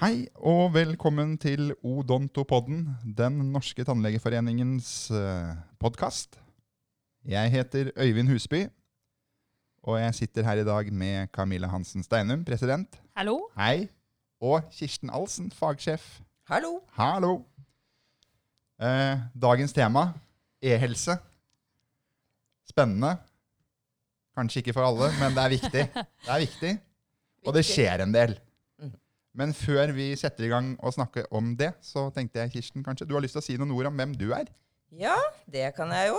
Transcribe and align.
Hei 0.00 0.30
og 0.48 0.70
velkommen 0.72 1.34
til 1.36 1.74
Odontopodden, 1.84 2.86
den 3.18 3.34
norske 3.52 3.84
tannlegeforeningens 3.84 5.10
uh, 5.12 5.50
podkast. 5.76 6.38
Jeg 7.28 7.52
heter 7.52 7.90
Øyvind 8.00 8.32
Husby, 8.32 8.62
og 9.84 10.00
jeg 10.00 10.14
sitter 10.14 10.48
her 10.48 10.62
i 10.62 10.64
dag 10.64 10.88
med 10.88 11.28
Camilla 11.36 11.68
Hansen 11.68 12.00
Steinum, 12.00 12.46
president. 12.48 12.96
Hallo. 13.12 13.36
Hei. 13.60 13.90
Og 14.40 14.64
Kirsten 14.72 15.12
Alsen, 15.12 15.52
fagsjef. 15.52 16.22
Hallo. 16.48 16.80
Hallo. 16.96 17.44
Eh, 18.80 19.20
dagens 19.36 19.76
tema 19.76 20.14
e-helse. 20.62 21.20
Spennende. 22.72 23.18
Kanskje 24.32 24.64
ikke 24.64 24.80
for 24.80 24.88
alle, 24.88 25.12
men 25.20 25.36
det 25.36 25.44
er 25.44 25.58
viktig. 25.58 25.90
Det 26.24 26.38
er 26.38 26.46
viktig. 26.48 26.78
Og 27.44 27.52
det 27.52 27.68
skjer 27.68 28.08
en 28.08 28.16
del. 28.16 28.40
Men 29.36 29.52
før 29.54 29.92
vi 29.94 30.10
setter 30.18 30.48
i 30.48 30.50
gang 30.50 30.72
og 30.82 30.96
snakker 30.96 31.28
om 31.34 31.52
det, 31.58 31.70
så 31.86 32.08
tenkte 32.14 32.42
jeg, 32.42 32.54
Kirsten, 32.56 32.82
kanskje 32.86 33.06
du 33.06 33.14
har 33.14 33.22
lyst 33.22 33.36
til 33.38 33.42
å 33.42 33.46
si 33.46 33.58
noen 33.60 33.76
ord 33.76 33.90
om 33.92 34.00
hvem 34.00 34.16
du 34.18 34.30
er? 34.34 34.50
Ja, 34.98 35.14
det 35.46 35.68
kan 35.76 35.92
jeg 35.94 36.10
jo. 36.10 36.18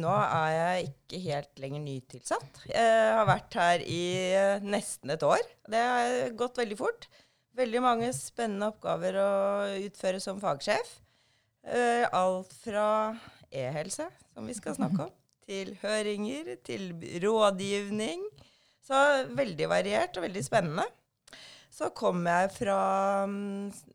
Nå 0.00 0.10
er 0.10 0.50
jeg 0.50 0.88
ikke 0.88 1.20
helt 1.22 1.60
lenger 1.62 1.84
nytilsatt. 1.84 2.64
Jeg 2.66 3.12
har 3.14 3.28
vært 3.28 3.54
her 3.54 3.84
i 3.86 4.02
eh, 4.34 4.64
nesten 4.66 5.14
et 5.14 5.22
år. 5.22 5.44
Det 5.70 5.82
har 5.86 6.34
gått 6.38 6.58
veldig 6.58 6.78
fort. 6.80 7.06
Veldig 7.58 7.82
mange 7.84 8.10
spennende 8.16 8.72
oppgaver 8.72 9.20
å 9.22 9.30
utføre 9.84 10.18
som 10.22 10.42
fagsjef. 10.42 10.96
Eh, 11.62 12.10
alt 12.10 12.50
fra 12.64 12.88
e-helse, 13.54 14.08
som 14.34 14.50
vi 14.50 14.58
skal 14.58 14.74
snakke 14.80 15.06
om, 15.06 15.14
til 15.46 15.76
høringer, 15.84 16.56
til 16.66 16.90
rådgivning. 17.22 18.26
Så 18.82 18.98
veldig 19.38 19.70
variert 19.70 20.18
og 20.18 20.26
veldig 20.26 20.42
spennende. 20.42 20.90
Så 21.78 21.92
kom 21.94 22.24
jeg 22.26 22.50
fra 22.56 22.78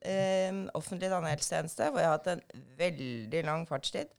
eh, 0.08 0.60
offentlig 0.78 1.10
tannhelsetjeneste, 1.12 1.90
hvor 1.92 2.00
jeg 2.00 2.08
har 2.08 2.20
hatt 2.20 2.30
en 2.32 2.44
veldig 2.80 3.42
lang 3.44 3.66
fartstid. 3.68 4.12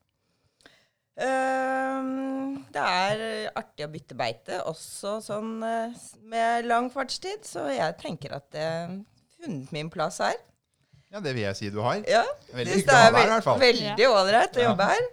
Uh, 1.15 2.59
det 2.75 2.83
er 2.83 3.23
artig 3.55 3.87
å 3.87 3.91
bytte 3.93 4.17
beite, 4.19 4.59
også 4.67 5.21
sånn 5.23 5.63
uh, 5.63 5.95
med 6.29 6.67
lang 6.69 6.91
fartstid. 6.93 7.47
Så 7.49 7.69
jeg 7.73 7.97
tenker 8.03 8.35
at 8.37 8.59
jeg 8.59 8.75
har 8.83 8.99
funnet 9.39 9.73
min 9.73 9.89
plass 9.95 10.21
her. 10.21 10.37
Ja, 11.15 11.23
det 11.23 11.33
vil 11.37 11.47
jeg 11.47 11.57
si 11.57 11.71
du 11.71 11.79
har. 11.87 12.03
Ja, 12.11 12.25
veldig 12.51 12.81
hyggelig 12.83 12.91
å 12.91 12.99
ha 12.99 13.09
deg 13.09 13.21
her, 13.21 13.29
i 13.31 13.33
hvert 13.33 13.47
fall. 13.47 13.65
Veldig 13.65 14.11
ålreit 14.11 14.61
å 14.61 14.69
jobbe 14.69 14.91
her. 14.91 15.09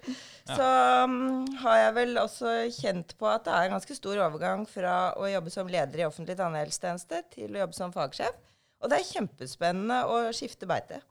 Så 0.57 0.67
um, 1.05 1.45
har 1.63 1.77
jeg 1.79 1.95
vel 1.97 2.21
også 2.21 2.53
kjent 2.75 3.15
på 3.19 3.27
at 3.29 3.45
det 3.45 3.53
er 3.55 3.67
en 3.67 3.75
ganske 3.75 3.97
stor 3.97 4.21
overgang 4.27 4.63
fra 4.69 4.95
å 5.19 5.27
jobbe 5.29 5.53
som 5.53 5.69
leder 5.71 6.03
i 6.03 6.07
offentlig 6.07 6.37
tannhelsetjeneste 6.39 7.23
til 7.35 7.55
å 7.55 7.63
jobbe 7.63 7.77
som 7.77 7.93
fagsjef. 7.95 8.37
Og 8.81 8.89
det 8.89 8.97
er 8.97 9.11
kjempespennende 9.11 9.99
å 10.09 10.23
skifte 10.35 10.69
beite. 10.69 11.01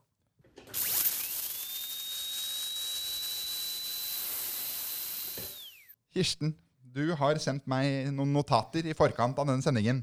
Kirsten, 6.11 6.56
du 6.83 7.12
har 7.14 7.38
sendt 7.38 7.68
meg 7.70 8.11
noen 8.11 8.33
notater 8.34 8.88
i 8.88 8.96
forkant 8.98 9.38
av 9.38 9.46
denne 9.46 9.62
sendingen. 9.62 10.02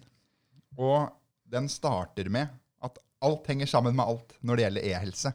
Og 0.80 1.10
den 1.52 1.68
starter 1.72 2.32
med 2.32 2.54
at 2.84 3.00
alt 3.24 3.50
henger 3.52 3.68
sammen 3.68 3.98
med 3.98 4.08
alt 4.08 4.36
når 4.40 4.56
det 4.56 4.66
gjelder 4.68 4.88
e-helse. 4.94 5.34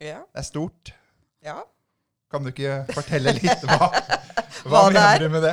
Ja. 0.00 0.22
Det 0.32 0.40
er 0.40 0.48
stort. 0.48 0.94
Ja. 1.44 1.60
Kan 2.34 2.42
du 2.42 2.50
ikke 2.50 2.80
fortelle 2.90 3.30
litt 3.36 3.62
hva, 3.62 3.86
hva, 3.86 4.70
hva 4.72 4.86
mener 4.90 5.22
du 5.22 5.28
med 5.30 5.44
det? 5.46 5.52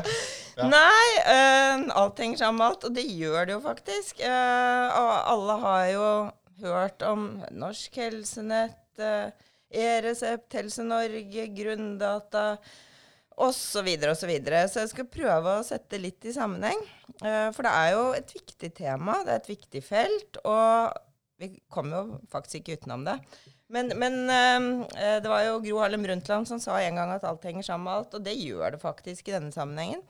Ja. 0.57 0.65
Nei, 0.67 1.07
uh, 1.25 1.83
alt 2.01 2.19
henger 2.21 2.41
sammen 2.41 2.57
med 2.57 2.67
alt, 2.71 2.87
og 2.89 2.95
det 2.97 3.05
gjør 3.05 3.47
det 3.47 3.53
jo 3.53 3.61
faktisk. 3.63 4.23
Uh, 4.25 4.87
alle 5.31 5.57
har 5.61 5.83
jo 5.91 6.07
hørt 6.65 7.05
om 7.05 7.27
Norsk 7.53 7.99
Helsenett, 8.01 8.81
uh, 8.97 9.29
E-resept, 9.71 10.49
Helse 10.57 10.83
Norge, 10.87 11.45
Grunndata 11.55 12.47
osv. 13.37 13.61
Så, 13.61 13.85
videre, 13.85 14.15
og 14.15 14.19
så, 14.19 14.27
videre. 14.29 14.65
så 14.69 14.83
jeg 14.83 14.91
skal 14.91 15.07
prøve 15.13 15.53
å 15.59 15.63
sette 15.65 16.01
litt 16.01 16.25
i 16.27 16.33
sammenheng. 16.35 16.81
for 17.21 17.65
det 17.65 17.71
er 17.71 17.93
jo 17.95 18.03
et 18.17 18.33
viktig 18.35 18.69
tema, 18.77 19.21
det 19.25 19.31
er 19.33 19.39
et 19.39 19.49
viktig 19.49 19.81
felt, 19.85 20.37
og 20.43 20.91
vi 21.41 21.53
kommer 21.71 22.03
jo 22.03 22.19
faktisk 22.29 22.59
ikke 22.59 22.81
utenom 22.81 23.07
det. 23.07 23.15
Men, 23.71 23.93
men 23.99 24.17
uh, 24.27 25.19
det 25.23 25.31
var 25.31 25.45
jo 25.47 25.61
Gro 25.63 25.79
Harlem 25.79 26.03
Brundtland 26.03 26.49
som 26.49 26.59
sa 26.59 26.79
en 26.81 26.99
gang 26.99 27.13
at 27.13 27.25
alt 27.27 27.45
henger 27.47 27.65
sammen 27.65 27.87
med 27.87 27.99
alt, 27.99 28.17
og 28.17 28.25
det 28.25 28.35
gjør 28.35 28.75
det 28.75 28.81
faktisk 28.83 29.29
i 29.29 29.35
denne 29.37 29.53
sammenhengen. 29.55 30.03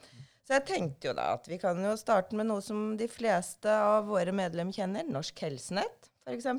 Så 0.48 0.58
jeg 0.58 0.68
tenkte 0.68 1.12
jo 1.12 1.16
da 1.16 1.30
at 1.38 1.46
vi 1.48 1.60
kan 1.62 1.78
jo 1.86 1.94
starte 2.00 2.36
med 2.36 2.50
noe 2.50 2.64
som 2.66 2.96
de 3.00 3.08
fleste 3.08 3.72
av 3.72 4.10
våre 4.10 4.34
medlemmer 4.36 4.76
kjenner. 4.76 5.06
Norsk 5.08 5.46
Helsenett, 5.46 6.10
f.eks. 6.26 6.50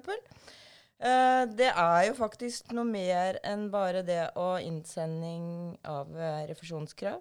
Uh, 1.02 1.42
det 1.50 1.72
er 1.72 2.06
jo 2.06 2.14
faktisk 2.14 2.70
noe 2.76 2.86
mer 2.86 3.40
enn 3.44 3.66
bare 3.72 4.04
det 4.06 4.22
å 4.38 4.54
innsending 4.62 5.74
av 5.82 6.14
uh, 6.14 6.46
refusjonskrav. 6.48 7.18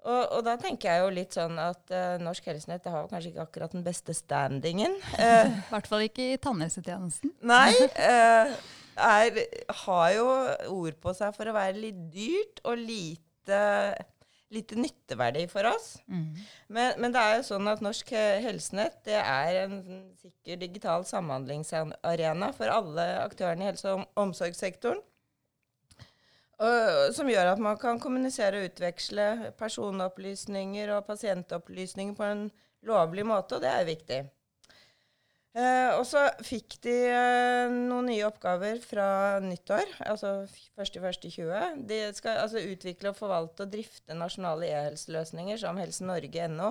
Og, 0.00 0.20
og, 0.32 0.40
da 0.46 0.54
tenker 0.60 0.88
jeg 0.88 1.02
jo 1.02 1.08
litt 1.12 1.36
sånn 1.36 1.58
at 1.60 1.92
uh, 1.92 2.16
Norsk 2.22 2.46
Helsenett 2.48 2.86
har 2.88 3.08
kanskje 3.10 3.34
ikke 3.34 3.44
akkurat 3.44 3.74
den 3.76 3.84
beste 3.84 4.14
standingen. 4.16 4.96
I 5.20 5.50
hvert 5.68 5.90
fall 5.90 6.06
ikke 6.06 6.30
i 6.32 6.38
tannhelsetjenesten. 6.40 7.34
Nei. 7.44 7.72
Uh, 7.98 8.54
er, 9.10 9.42
har 9.84 10.06
jo 10.16 10.30
ord 10.72 10.96
på 11.02 11.14
seg 11.16 11.36
for 11.36 11.50
å 11.50 11.56
være 11.56 11.82
litt 11.82 12.00
dyrt 12.14 12.64
og 12.64 12.80
lite 12.80 13.60
lite 14.50 14.74
nytteverdig 14.74 15.44
for 15.50 15.66
oss. 15.70 15.92
Mm. 16.10 16.32
Men, 16.74 16.96
men, 16.98 17.12
det 17.14 17.20
er 17.22 17.36
jo 17.38 17.44
sånn 17.52 17.70
at 17.70 17.82
Norsk 17.84 18.08
Helsenett 18.42 18.98
det 19.06 19.20
er 19.20 19.60
en 19.62 19.76
sikker 20.18 20.58
digital 20.58 21.06
samhandlingsarena 21.06 22.50
for 22.56 22.72
alle 22.74 23.06
aktørene 23.22 23.62
i 23.62 23.70
helse- 23.70 23.94
og 23.94 24.08
omsorgssektoren. 24.18 24.98
Og, 26.60 27.14
som 27.16 27.28
gjør 27.30 27.54
at 27.54 27.62
man 27.62 27.78
kan 27.80 28.00
kommunisere 28.02 28.60
og 28.60 28.68
utveksle 28.68 29.52
personopplysninger 29.58 30.92
og 30.92 31.06
pasientopplysninger 31.06 32.18
på 32.18 32.26
en 32.26 32.44
lovlig 32.84 33.24
måte, 33.28 33.56
og 33.56 33.64
det 33.64 33.70
er 33.72 33.88
viktig. 33.88 34.20
Eh, 35.50 35.96
og 35.96 36.04
så 36.06 36.28
fikk 36.46 36.76
de 36.84 36.92
eh, 37.10 37.72
noen 37.72 38.06
nye 38.06 38.26
oppgaver 38.28 38.78
fra 38.84 39.06
nyttår, 39.42 39.96
altså 40.06 40.44
1.1.20. 40.78 41.80
De 41.88 41.98
skal 42.14 42.44
altså 42.44 42.62
utvikle 42.62 43.10
og 43.10 43.18
forvalte 43.18 43.66
og 43.66 43.72
drifte 43.72 44.14
nasjonale 44.14 44.68
e-helseløsninger 44.68 45.58
som 45.58 45.80
Helse 45.80 46.06
Norge.no, 46.06 46.70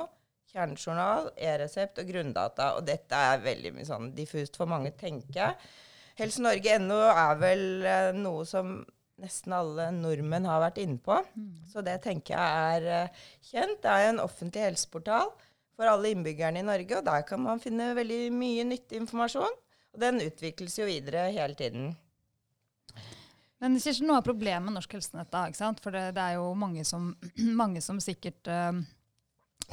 kjernejournal, 0.53 1.28
e-resept 1.35 1.99
og 1.99 2.13
grunndata. 2.13 2.72
Og 2.78 2.88
dette 2.88 3.19
er 3.33 3.44
veldig 3.44 3.73
sånn 3.89 4.13
diffust 4.16 4.55
for 4.61 4.72
mange, 4.72 4.94
tenker 5.01 5.41
jeg. 5.41 5.59
Helse 6.22 6.45
Norge.no 6.45 7.01
er 7.09 7.44
vel 7.44 7.67
eh, 7.83 8.13
noe 8.16 8.47
som 8.47 8.78
nesten 9.19 9.53
alle 9.56 9.90
nordmenn 9.96 10.47
har 10.50 10.63
vært 10.63 10.81
inne 10.84 11.00
på. 11.03 11.18
Mm. 11.35 11.53
Så 11.69 11.84
det 11.85 12.00
tenker 12.03 12.35
jeg 12.35 12.74
er 12.80 13.07
uh, 13.09 13.24
kjent. 13.52 13.80
Det 13.84 13.94
er 13.94 14.03
jo 14.06 14.12
en 14.16 14.25
offentlig 14.25 14.66
helseportal 14.66 15.31
for 15.80 15.88
alle 15.88 16.12
innbyggerne 16.13 16.62
i 16.62 16.68
Norge. 16.68 17.00
Og 17.00 17.07
der 17.07 17.25
kan 17.28 17.41
man 17.44 17.62
finne 17.63 17.94
veldig 17.97 18.22
mye 18.35 18.68
nyttig 18.68 19.00
informasjon. 19.03 19.58
Og 19.96 20.03
den 20.03 20.22
utvikles 20.25 20.78
jo 20.79 20.88
videre 20.90 21.29
hele 21.34 21.58
tiden. 21.58 21.94
Men 23.59 23.75
Kirsten, 23.75 24.08
noe 24.08 24.22
av 24.22 24.28
problemet 24.28 24.63
med 24.63 24.78
Norsk 24.78 24.94
Helsenett, 24.96 25.31
da, 25.34 25.44
ikke 25.50 25.59
sant? 25.59 25.81
for 25.84 25.96
det, 25.96 26.13
det, 26.16 26.24
er 26.24 26.38
jo 26.40 26.53
mange 26.56 26.85
som, 26.88 27.12
mange 27.62 27.84
som 27.84 28.00
sikkert 28.03 28.47
uh, 28.47 28.72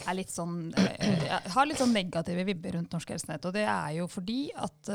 er 0.03 0.19
litt 0.19 0.33
sånn, 0.33 0.73
uh, 0.75 1.53
har 1.55 1.69
litt 1.69 1.79
sånn 1.79 1.95
negative 1.95 2.47
vibber 2.49 2.81
rundt 2.81 2.97
Norsk 2.97 3.15
Helsenett. 3.15 3.47
Og 3.47 3.55
det 3.55 3.63
er 3.71 3.93
jo 4.01 4.09
fordi 4.11 4.41
at 4.59 4.91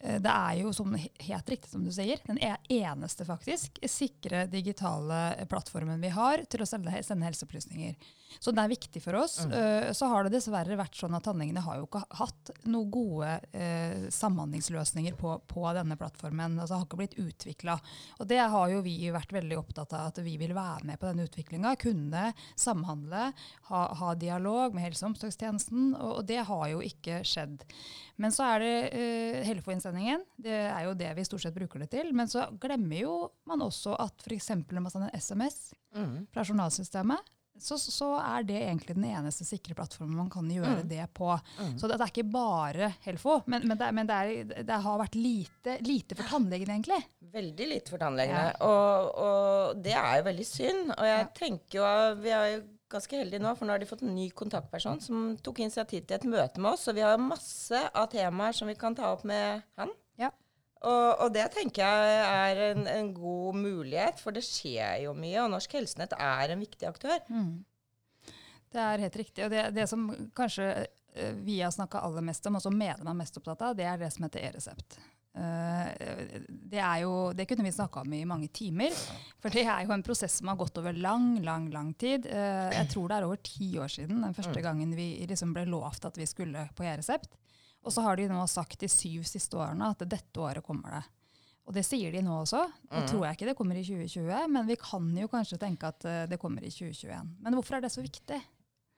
det 0.00 0.32
er 0.32 0.54
jo 0.62 0.72
som, 0.72 0.94
helt 0.96 1.50
riktig 1.52 1.68
som 1.68 1.84
du 1.84 1.90
sier, 1.92 2.22
den 2.24 2.38
e-, 2.40 2.56
eneste 2.72 3.26
faktisk 3.28 3.76
sikre 3.84 4.46
digitale 4.48 5.46
plattformen 5.50 6.00
vi 6.00 6.12
har 6.14 6.46
til 6.48 6.64
å 6.64 6.68
sende 6.68 6.94
helseopplysninger. 7.26 7.98
Så 8.38 8.52
det 8.54 8.62
er 8.62 8.70
viktig 8.70 9.02
for 9.02 9.18
oss. 9.18 9.40
Mm. 9.44 9.52
Uh, 9.52 9.90
så 9.96 10.08
har 10.10 10.26
det 10.26 10.34
dessverre 10.36 10.78
vært 10.78 10.98
sånn 10.98 11.16
at 11.16 11.24
tannlegene 11.26 11.62
har 11.64 11.80
jo 11.80 11.88
ikke 11.88 12.02
hatt 12.20 12.52
noen 12.70 12.92
gode 12.92 13.32
uh, 13.54 14.06
samhandlingsløsninger 14.14 15.16
på, 15.18 15.34
på, 15.50 15.64
denne 15.76 15.96
plattformen. 15.98 16.58
Altså 16.60 16.78
har 16.78 16.86
ikke 16.86 17.00
blitt 17.00 17.18
utvikla. 17.20 17.78
Og 18.20 18.28
det 18.30 18.40
har 18.52 18.74
jo 18.74 18.82
vi 18.86 18.96
vært 19.12 19.34
veldig 19.34 19.58
opptatt 19.58 19.96
av 19.96 20.12
at 20.12 20.20
vi 20.24 20.36
vil 20.40 20.54
være 20.56 20.86
med 20.92 21.00
på 21.00 21.08
denne 21.08 21.26
utviklinga. 21.26 21.74
Kunne 21.80 22.28
samhandle, 22.54 23.30
ha, 23.70 23.82
ha, 24.02 24.12
dialog 24.20 24.76
med 24.76 24.86
helse- 24.86 25.06
og 25.06 25.14
omsorgstjenesten. 25.14 25.90
Og, 25.96 26.20
og, 26.20 26.22
det 26.30 26.44
har 26.46 26.66
jo 26.74 26.84
ikke 26.86 27.22
skjedd. 27.26 27.66
Men 28.20 28.34
så 28.36 28.46
er 28.52 28.64
det 28.64 28.76
uh, 28.94 29.40
Helfo-innsendingen. 29.48 30.24
Det 30.38 30.54
er 30.68 30.86
jo 30.86 30.94
det 30.98 31.10
vi 31.18 31.26
stort 31.26 31.46
sett 31.46 31.56
bruker 31.56 31.82
det 31.82 31.90
til. 31.96 32.14
Men 32.16 32.30
så 32.30 32.46
glemmer 32.62 33.02
jo 33.02 33.18
man 33.50 33.66
også 33.66 33.96
at 33.98 34.22
f.eks. 34.26 34.52
når 34.60 34.84
man 34.84 34.92
sender 34.92 35.18
SMS 35.18 35.72
mm. 35.96 36.30
fra 36.30 36.46
journalsystemet 36.46 37.36
så, 37.62 37.78
så, 37.80 38.10
er 38.20 38.46
det 38.48 38.58
egentlig 38.62 38.96
den 38.96 39.06
eneste 39.10 39.46
sikre 39.48 39.76
plattformen 39.78 40.18
man 40.18 40.30
kan 40.32 40.48
gjøre 40.50 40.80
mm. 40.82 40.88
det 40.90 41.06
på. 41.16 41.30
Mm. 41.60 41.76
Så 41.78 41.86
det, 41.86 41.96
det, 41.96 42.06
er 42.06 42.14
ikke 42.14 42.26
bare 42.32 42.90
Helfo, 43.04 43.40
men, 43.46 43.66
men, 43.68 43.78
det, 43.80 43.92
men 43.96 44.10
det, 44.10 44.18
er, 44.18 44.66
det, 44.66 44.80
har 44.86 45.00
vært 45.00 45.16
lite, 45.18 45.78
lite, 45.86 46.18
for 46.18 46.32
tannlegene, 46.34 46.78
egentlig. 46.78 47.00
Veldig 47.30 47.70
lite 47.74 47.94
for 47.94 48.02
tannlegene, 48.02 48.50
ja. 48.50 48.58
og, 48.66 49.14
og, 49.22 49.80
det 49.84 49.94
er 49.96 50.20
jo 50.20 50.28
veldig 50.30 50.46
synd. 50.48 50.92
Og 50.96 51.08
jeg 51.10 51.22
ja. 51.22 51.32
tenker 51.36 51.80
jo, 51.80 51.88
vi 52.20 52.34
er 52.34 52.52
jo 52.56 52.60
ganske 52.90 53.20
heldige 53.20 53.42
nå, 53.42 53.54
for 53.54 53.68
nå 53.68 53.74
har 53.74 53.82
de 53.82 53.88
fått 53.88 54.02
en 54.02 54.14
ny 54.16 54.28
kontaktperson 54.36 55.00
som 55.04 55.32
tok 55.44 55.62
initiativ 55.62 56.04
til 56.04 56.18
et 56.18 56.28
møte 56.28 56.62
med 56.62 56.72
oss. 56.72 56.88
og 56.90 56.98
vi 56.98 57.06
har 57.06 57.20
masse 57.22 57.82
av 57.94 58.10
temaer 58.10 58.56
som 58.56 58.70
vi 58.70 58.78
kan 58.78 58.96
ta 58.98 59.12
opp 59.14 59.22
med 59.28 59.62
han. 59.78 59.92
Og, 60.80 61.08
og 61.26 61.32
det 61.34 61.44
tenker 61.52 61.82
jeg 61.84 62.20
er 62.24 62.60
en, 62.70 62.86
en 62.88 63.10
god 63.14 63.58
mulighet, 63.60 64.20
for 64.22 64.32
det 64.32 64.40
skjer 64.46 65.02
jo 65.04 65.12
mye, 65.12 65.42
og 65.42 65.50
Norsk 65.52 65.74
Helsenett 65.76 66.14
er 66.16 66.54
en 66.54 66.62
viktig 66.64 66.88
aktør. 66.88 67.18
Mm. 67.28 67.58
Det 68.70 68.80
er 68.80 69.02
helt 69.04 69.16
riktig. 69.18 69.44
Og 69.44 69.50
det, 69.52 69.66
det 69.76 69.84
som 69.90 70.08
kanskje 70.36 70.68
eh, 70.80 71.32
vi 71.44 71.58
har 71.60 71.72
snakka 71.74 72.00
aller 72.06 72.24
mest 72.24 72.46
om, 72.48 72.56
og 72.56 72.62
som 72.64 72.76
medlemmene 72.76 73.12
er 73.16 73.20
mest 73.24 73.36
opptatt 73.40 73.64
av, 73.66 73.76
det 73.76 73.84
er 73.90 73.98
det 74.00 74.12
som 74.14 74.24
heter 74.24 74.46
e-resept. 74.46 74.96
Eh, 75.36 75.90
det, 76.48 76.78
er 76.80 77.02
jo, 77.04 77.10
det 77.36 77.44
kunne 77.50 77.66
vi 77.66 77.74
snakka 77.74 78.00
om 78.06 78.14
i 78.16 78.22
mange 78.30 78.48
timer. 78.54 78.94
For 79.42 79.52
det 79.52 79.66
er 79.66 79.84
jo 79.84 79.92
en 79.94 80.06
prosess 80.06 80.38
som 80.40 80.48
har 80.52 80.58
gått 80.62 80.78
over 80.80 80.96
lang, 80.96 81.32
lang 81.46 81.68
lang 81.74 81.92
tid. 81.98 82.24
Eh, 82.30 82.70
jeg 82.78 82.88
tror 82.94 83.10
det 83.12 83.18
er 83.20 83.28
over 83.28 83.42
ti 83.46 83.72
år 83.82 83.90
siden 83.98 84.22
den 84.24 84.38
første 84.38 84.56
Mm. 84.60 84.64
gangen 84.70 84.96
vi 84.96 85.10
liksom 85.30 85.52
ble 85.54 85.66
lovt 85.70 86.08
at 86.08 86.16
vi 86.18 86.26
skulle 86.30 86.68
på 86.78 86.86
e-resept. 86.88 87.36
Og 87.84 87.92
så 87.92 88.02
har 88.04 88.16
de 88.16 88.28
nå 88.28 88.42
sagt 88.48 88.78
de 88.82 88.88
syv 88.92 89.24
siste 89.24 89.56
årene 89.56 89.90
at 89.94 89.98
dette 90.08 90.36
året 90.40 90.62
kommer 90.66 90.90
det. 90.98 91.02
Og 91.66 91.74
det 91.76 91.84
sier 91.86 92.10
de 92.12 92.20
nå 92.22 92.40
også. 92.42 92.64
Nå 92.90 93.00
Mm. 93.02 93.06
tror 93.08 93.24
jeg 93.26 93.36
ikke 93.36 93.46
det 93.46 93.56
kommer 93.56 93.76
i 93.76 93.84
2020, 93.84 94.48
men 94.48 94.66
vi 94.66 94.76
kan 94.76 95.16
jo 95.16 95.28
kanskje 95.28 95.58
tenke 95.58 95.86
at 95.88 96.04
eh, 96.04 96.26
det 96.26 96.38
kommer 96.40 96.62
i 96.64 96.70
2021. 96.70 97.36
Men 97.40 97.54
hvorfor 97.54 97.76
er 97.76 97.80
det 97.80 97.92
så 97.92 98.02
viktig? 98.02 98.40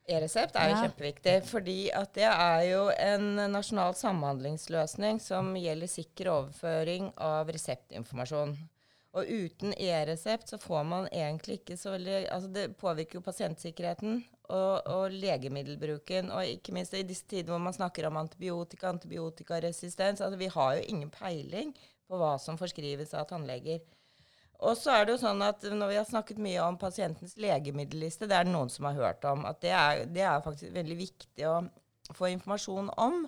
E-resept 0.09 0.57
er 0.57 0.71
jo 0.71 0.77
Ja. 0.77 0.89
kjempeviktig, 0.89 1.45
fordi 1.47 1.91
at 1.95 2.13
det 2.15 2.25
er 2.25 2.63
jo 2.73 2.89
en 2.91 3.37
nasjonal 3.53 3.95
samhandlingsløsning 3.95 5.21
som 5.21 5.55
gjelder 5.55 5.87
sikker 5.87 6.27
overføring 6.33 7.13
av 7.19 7.47
reseptinformasjon. 7.47 8.57
Og 9.13 9.29
uten 9.29 9.75
e-resept 9.77 10.49
så 10.49 10.59
får 10.61 10.85
man 10.89 11.09
egentlig 11.13 11.59
ikke 11.61 11.77
så 11.77 11.93
veldig 11.93 12.15
Altså 12.33 12.49
det 12.49 12.77
påvirker 12.81 13.19
jo 13.19 13.27
pasientsikkerheten 13.27 14.23
og, 14.49 14.87
og 14.89 15.13
legemiddelbruken, 15.13 16.31
og 16.33 16.49
ikke 16.49 16.73
minst 16.77 16.97
i 16.97 17.05
disse 17.07 17.27
tider 17.29 17.53
hvor 17.53 17.61
man 17.63 17.77
snakker 17.77 18.09
om 18.09 18.17
antibiotika, 18.21 18.89
antibiotikaresistens. 18.89 20.21
Altså 20.21 20.41
vi 20.41 20.49
har 20.53 20.79
jo 20.79 20.87
ingen 20.89 21.13
peiling 21.13 21.75
på 22.09 22.21
hva 22.21 22.35
som 22.41 22.59
forskrives 22.61 23.15
av 23.17 23.29
tannleger. 23.29 23.81
Og 24.63 24.77
så 24.79 24.95
er 24.95 25.07
det 25.07 25.17
jo 25.17 25.23
sånn 25.25 25.43
at 25.43 25.65
når 25.67 25.91
vi 25.91 25.97
har 25.99 26.09
snakket 26.09 26.43
mye 26.43 26.65
om 26.65 26.77
pasientens 26.79 27.35
legemiddelliste, 27.41 28.29
det 28.31 28.37
er 28.37 28.47
det 28.47 28.55
noen 28.55 28.71
som 28.71 28.87
har 28.87 28.99
hørt 28.99 29.25
om, 29.27 29.43
at 29.49 29.59
det 29.65 29.73
er, 29.75 30.05
det 30.07 30.23
er 30.23 30.45
faktisk 30.45 30.75
veldig 30.77 30.99
viktig 31.01 31.49
å 31.51 31.57
få 32.15 32.31
informasjon 32.31 32.93
om. 33.01 33.25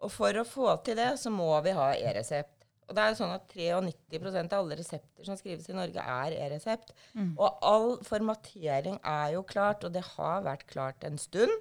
Og 0.00 0.12
for 0.14 0.40
å 0.40 0.46
få 0.48 0.72
til 0.86 0.96
det, 0.96 1.12
så 1.20 1.32
må 1.34 1.50
vi 1.66 1.76
ha 1.76 1.90
e-resept. 1.98 2.59
Og 2.90 2.96
det 2.96 3.02
er 3.02 3.12
jo 3.12 3.18
sånn 3.20 3.36
at 3.36 3.52
93% 3.54 4.54
av 4.56 4.64
alle 4.64 4.76
resepter 4.80 5.26
som 5.28 5.38
skrives 5.38 5.68
i 5.70 5.76
Norge, 5.76 6.02
er 6.02 6.34
e-resept. 6.34 6.90
Og 7.38 7.60
all 7.62 7.92
formatering 8.06 8.98
er 9.06 9.36
jo 9.36 9.44
klart, 9.46 9.86
og 9.86 9.94
det 9.94 10.02
har 10.16 10.42
vært 10.42 10.66
klart 10.72 11.06
en 11.06 11.20
stund. 11.22 11.54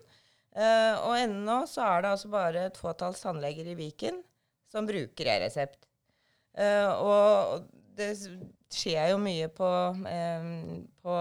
Uh, 0.50 0.96
og 1.06 1.14
ennå 1.14 1.60
så 1.70 1.86
er 1.86 2.02
det 2.02 2.14
altså 2.16 2.31
bare 2.34 2.64
et 2.68 2.78
fåtalls 2.81 3.22
tannleger 3.22 3.68
i 3.70 3.78
Viken 3.78 4.18
som 4.70 4.88
bruker 4.90 5.30
e-resept. 5.30 5.86
Uh, 6.58 6.90
og 7.06 7.68
det 8.00 8.16
skjer 8.74 9.12
jo 9.14 9.20
mye 9.22 9.50
på, 9.54 9.70
um, 9.94 10.81
på 11.04 11.18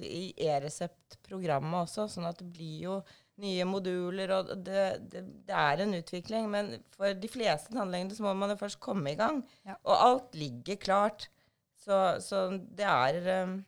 i 0.00 0.30
e-resept-programmet 0.48 1.84
også, 1.84 2.08
sånn 2.08 2.28
at 2.30 2.40
det 2.40 2.48
blir 2.56 2.86
jo 2.86 2.96
nye 3.40 3.66
moduler, 3.68 4.32
og 4.36 4.52
det, 4.66 4.84
det, 5.12 5.24
det 5.48 5.56
er 5.56 5.82
en 5.84 5.96
utvikling. 5.98 6.46
Men 6.52 6.72
for 6.96 7.16
de 7.16 7.30
fleste 7.30 7.74
tannlegene 7.74 8.16
så 8.16 8.26
må 8.26 8.36
man 8.38 8.54
jo 8.54 8.60
først 8.60 8.80
komme 8.82 9.14
i 9.14 9.18
gang. 9.18 9.42
Ja. 9.68 9.78
Og 9.82 9.96
alt 9.96 10.38
ligger 10.38 10.80
klart. 10.80 11.28
Så, 11.80 11.96
så 12.20 12.46
det 12.76 12.86
er 12.86 13.44
um, 13.46 13.60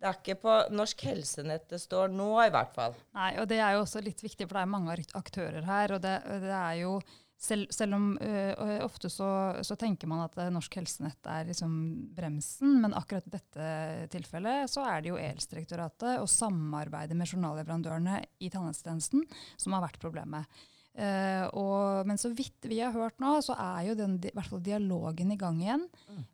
det 0.00 0.08
er 0.08 0.16
ikke 0.16 0.38
på 0.40 0.52
Norsk 0.72 1.02
Helsenett 1.04 1.66
det 1.68 1.80
står 1.82 2.12
nå, 2.14 2.30
i 2.40 2.52
hvert 2.52 2.70
fall. 2.72 2.94
Nei, 3.18 3.34
og 3.42 3.48
det 3.50 3.58
er 3.60 3.74
jo 3.76 3.82
også 3.82 4.00
litt 4.00 4.22
viktig, 4.24 4.46
for 4.46 4.56
det 4.56 4.62
er 4.62 4.70
mange 4.72 4.96
aktører 5.18 5.66
her. 5.66 5.92
og 5.96 6.00
det, 6.04 6.14
det 6.40 6.54
er 6.56 6.78
jo 6.80 6.94
selv, 7.40 7.70
selv 7.72 7.96
om 7.96 8.08
ø, 8.20 8.32
ø, 8.52 8.74
ofte 8.84 9.08
så, 9.12 9.28
så 9.64 9.76
tenker 9.80 10.10
man 10.10 10.26
at 10.26 10.36
Norsk 10.52 10.74
Helsenett 10.76 11.28
er 11.30 11.46
liksom 11.48 11.72
bremsen, 12.16 12.80
men 12.82 12.96
akkurat 12.96 13.28
i 13.30 13.32
dette 13.32 13.68
tilfellet 14.12 14.68
så 14.68 14.84
er 14.84 15.00
det 15.00 15.12
jo 15.12 15.20
Helsedirektoratet 15.20 16.20
og 16.20 16.28
samarbeidet 16.28 17.16
med 17.16 17.30
journalleverandørene 17.32 18.20
i 18.44 18.52
tannhelsetjenesten 18.52 19.24
som 19.56 19.76
har 19.76 19.86
vært 19.86 20.02
problemet. 20.02 20.60
Uh, 20.90 21.46
og, 21.54 22.06
men 22.08 22.18
så 22.18 22.32
vidt 22.34 22.66
vi 22.68 22.80
har 22.82 22.92
hørt 22.92 23.20
nå, 23.22 23.36
så 23.46 23.54
er 23.54 23.86
jo 23.88 23.96
den, 23.96 24.18
i 24.26 24.32
hvert 24.34 24.50
fall 24.50 24.62
dialogen 24.64 25.32
i 25.32 25.38
gang 25.38 25.60
igjen. 25.62 25.84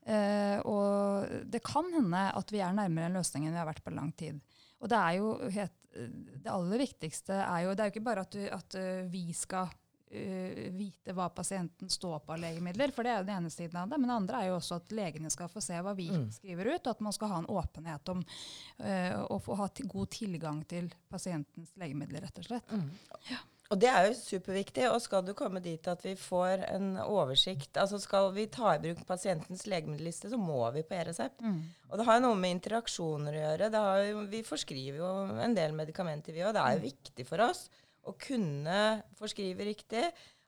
Eh, 0.09 0.59
og 0.65 1.29
det 1.53 1.61
kan 1.67 1.91
hende 1.93 2.23
at 2.35 2.51
vi 2.55 2.63
er 2.65 2.75
nærmere 2.75 3.11
en 3.11 3.19
løsning 3.19 3.47
enn 3.47 3.55
vi 3.55 3.61
har 3.61 3.69
vært 3.69 3.85
på 3.85 3.95
lang 3.95 4.11
tid. 4.17 4.41
Og 4.81 4.91
det 4.91 4.99
er 4.99 5.19
jo 5.21 5.35
helt, 5.53 5.77
det 6.43 6.53
aller 6.53 6.83
viktigste 6.83 7.37
er 7.41 7.63
jo 7.65 7.71
Det 7.73 7.83
er 7.83 7.89
jo 7.89 7.95
ikke 7.95 8.09
bare 8.09 8.25
at, 8.27 8.35
du, 8.35 8.43
at 8.53 8.79
uh, 8.81 9.05
vi 9.13 9.29
skal 9.37 9.71
uh, 10.13 10.61
vite 10.77 11.15
hva 11.17 11.29
pasienten 11.35 11.91
står 11.91 12.21
på 12.27 12.37
av 12.37 12.43
legemidler, 12.45 12.93
for 12.95 13.03
det 13.07 13.13
er 13.15 13.19
jo 13.23 13.29
den 13.29 13.41
ene 13.41 13.51
siden 13.51 13.81
av 13.83 13.89
det. 13.91 13.99
Men 13.99 14.13
det 14.13 14.17
andre 14.21 14.43
er 14.43 14.51
jo 14.53 14.61
også 14.61 14.79
at 14.81 14.95
legene 14.97 15.31
skal 15.33 15.51
få 15.53 15.65
se 15.65 15.81
hva 15.83 15.97
vi 15.97 16.11
Mm. 16.11 16.31
skriver 16.33 16.75
ut, 16.75 16.87
og 16.87 16.91
at 16.95 17.01
man 17.01 17.13
skal 17.13 17.29
ha 17.29 17.39
en 17.43 17.51
åpenhet 17.51 18.09
om 18.15 18.23
uh, 18.81 19.27
å 19.31 19.41
få 19.43 19.57
ha 19.59 19.69
god 19.83 20.11
tilgang 20.11 20.65
til 20.69 20.93
pasientens 21.11 21.75
legemidler, 21.77 22.23
rett 22.23 22.39
og 22.39 22.45
slett. 22.45 22.73
Og 23.67 23.81
det 23.83 23.89
er 23.91 24.05
jo 24.07 24.13
superviktig. 24.15 24.85
Og 24.93 25.01
skal 25.03 25.25
du 25.27 25.33
komme 25.35 25.59
dit 25.59 25.89
at 25.91 26.05
vi 26.05 26.13
får 26.15 26.63
en 26.69 26.93
oversikt 27.03 27.77
Altså 27.83 27.99
skal 27.99 28.29
vi 28.37 28.45
ta 28.47 28.77
i 28.77 28.79
bruk 28.79 29.01
pasientens 29.09 29.67
legemiddelliste, 29.67 30.31
så 30.31 30.39
må 30.39 30.61
vi 30.71 30.85
på 30.87 30.95
e-resept. 30.95 31.43
Og 31.91 31.99
det 31.99 32.07
har 32.07 32.21
jo 32.21 32.29
noe 32.29 32.39
med 32.39 32.55
interaksjoner 32.61 33.35
å 33.35 33.43
gjøre. 33.43 33.71
Det 33.75 33.83
har 33.89 34.05
jo, 34.07 34.23
vi 34.31 34.45
forskriver 34.47 35.01
jo 35.03 35.11
en 35.43 35.55
del 35.59 35.75
medikamenter, 35.75 36.33
vi 36.33 36.45
òg. 36.47 36.55
Det 36.55 36.63
er 36.63 36.79
jo 36.79 36.85
viktig 36.87 37.27
for 37.27 37.43
oss 37.49 37.67
å 38.07 38.15
kunne 38.21 38.81
forskrive 39.19 39.67
riktig. 39.69 40.05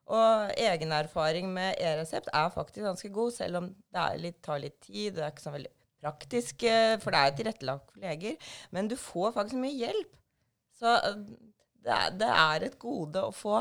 Og 0.09 0.55
egen 0.57 0.95
erfaring 0.97 1.51
med 1.53 1.77
e-resept 1.85 2.31
er 2.33 2.55
faktisk 2.55 2.87
ganske 2.87 3.11
god, 3.13 3.35
selv 3.37 3.61
om 3.61 3.67
det 3.93 4.05
er 4.05 4.23
litt, 4.23 4.39
tar 4.45 4.63
litt 4.63 4.79
tid. 4.87 5.19
Det 5.19 5.27
er 5.27 5.35
ikke 5.35 5.45
så 5.45 5.53
veldig 5.53 5.75
praktisk, 5.99 6.65
eh, 6.71 6.95
for 7.03 7.13
det 7.13 7.21
er 7.21 7.37
tilrettelagt 7.37 7.93
for 7.93 8.07
leger. 8.07 8.55
Men 8.75 8.89
du 8.89 8.97
får 8.97 9.35
faktisk 9.37 9.61
mye 9.61 9.77
hjelp. 9.77 10.15
Så 10.79 10.95
eh, 10.97 11.19
det 11.85 11.95
er, 11.95 12.15
det 12.21 12.31
er 12.35 12.67
et 12.69 12.79
gode 12.81 13.21
å 13.29 13.35
få. 13.35 13.61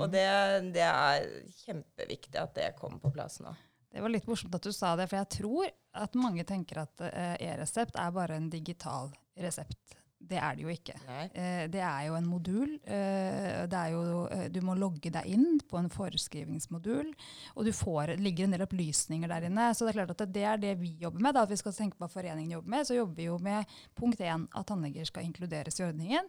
Og 0.00 0.06
det, 0.12 0.28
det 0.74 0.86
er 0.86 1.26
kjempeviktig 1.64 2.38
at 2.40 2.54
det 2.56 2.72
kommer 2.78 3.02
på 3.02 3.12
plass 3.14 3.40
nå. 3.44 3.52
Det 3.88 4.02
var 4.04 4.12
litt 4.12 4.26
morsomt 4.28 4.54
at 4.54 4.66
du 4.66 4.72
sa 4.74 4.94
det, 4.98 5.08
for 5.10 5.18
jeg 5.18 5.30
tror 5.38 5.70
at 5.98 6.18
mange 6.18 6.44
tenker 6.46 6.82
at 6.84 7.06
eh, 7.08 7.36
e-resept 7.48 7.96
er 7.98 8.14
bare 8.14 8.36
en 8.38 8.50
digital 8.52 9.10
resept. 9.40 9.96
Det 10.18 10.38
er 10.42 10.56
det 10.58 10.64
jo 10.64 10.70
ikke. 10.72 10.94
Eh, 11.08 11.64
det 11.70 11.80
er 11.80 12.06
jo 12.08 12.16
en 12.18 12.26
modul. 12.26 12.72
eh, 12.84 13.66
det 13.70 13.78
er 13.78 13.92
jo, 13.92 14.26
eh, 14.26 14.48
du 14.50 14.60
må 14.66 14.74
logge 14.74 15.12
deg 15.14 15.26
inn 15.30 15.60
på 15.68 15.78
en 15.78 15.88
foreskrivingsmodul, 15.88 17.12
og 17.54 17.64
du 17.64 17.72
får, 17.72 18.06
det 18.06 18.20
ligger 18.20 18.44
en 18.44 18.56
del 18.56 18.66
opplysninger 18.66 19.28
der 19.30 19.46
inne. 19.46 19.70
Så 19.74 19.86
det 19.86 19.94
er 19.94 20.04
klart 20.04 20.20
at 20.20 20.34
det 20.34 20.44
er 20.44 20.56
det 20.58 20.74
vi 20.80 20.96
jobber 21.00 21.22
med. 21.22 21.34
Da, 21.34 21.42
at 21.46 21.50
vi 21.50 21.60
skal 21.60 21.72
tenke 21.72 21.96
på 21.96 22.04
hva 22.04 22.10
foreningen 22.10 22.50
jobber 22.50 22.74
med. 22.74 22.86
Så 22.86 22.98
jobber 22.98 23.14
vi 23.14 23.28
jo 23.30 23.38
med 23.38 23.78
punkt 23.94 24.20
én, 24.20 24.48
at 24.54 24.66
tannleger 24.66 25.04
skal 25.04 25.24
inkluderes 25.24 25.80
i 25.80 25.86
ordningen. 25.86 26.26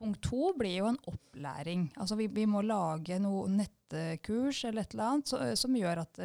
Punkt 0.00 0.22
to 0.24 0.54
blir 0.56 0.78
jo 0.78 0.86
en 0.88 0.98
opplæring. 1.10 1.90
Altså 2.00 2.16
vi, 2.16 2.30
vi 2.32 2.46
må 2.48 2.62
lage 2.64 3.18
noe 3.20 3.44
nettkurs 3.52 4.62
eller 4.64 4.86
et 4.86 4.94
eller 4.96 5.10
annet 5.10 5.28
så, 5.28 5.40
som 5.60 5.76
gjør 5.76 6.00
at 6.06 6.20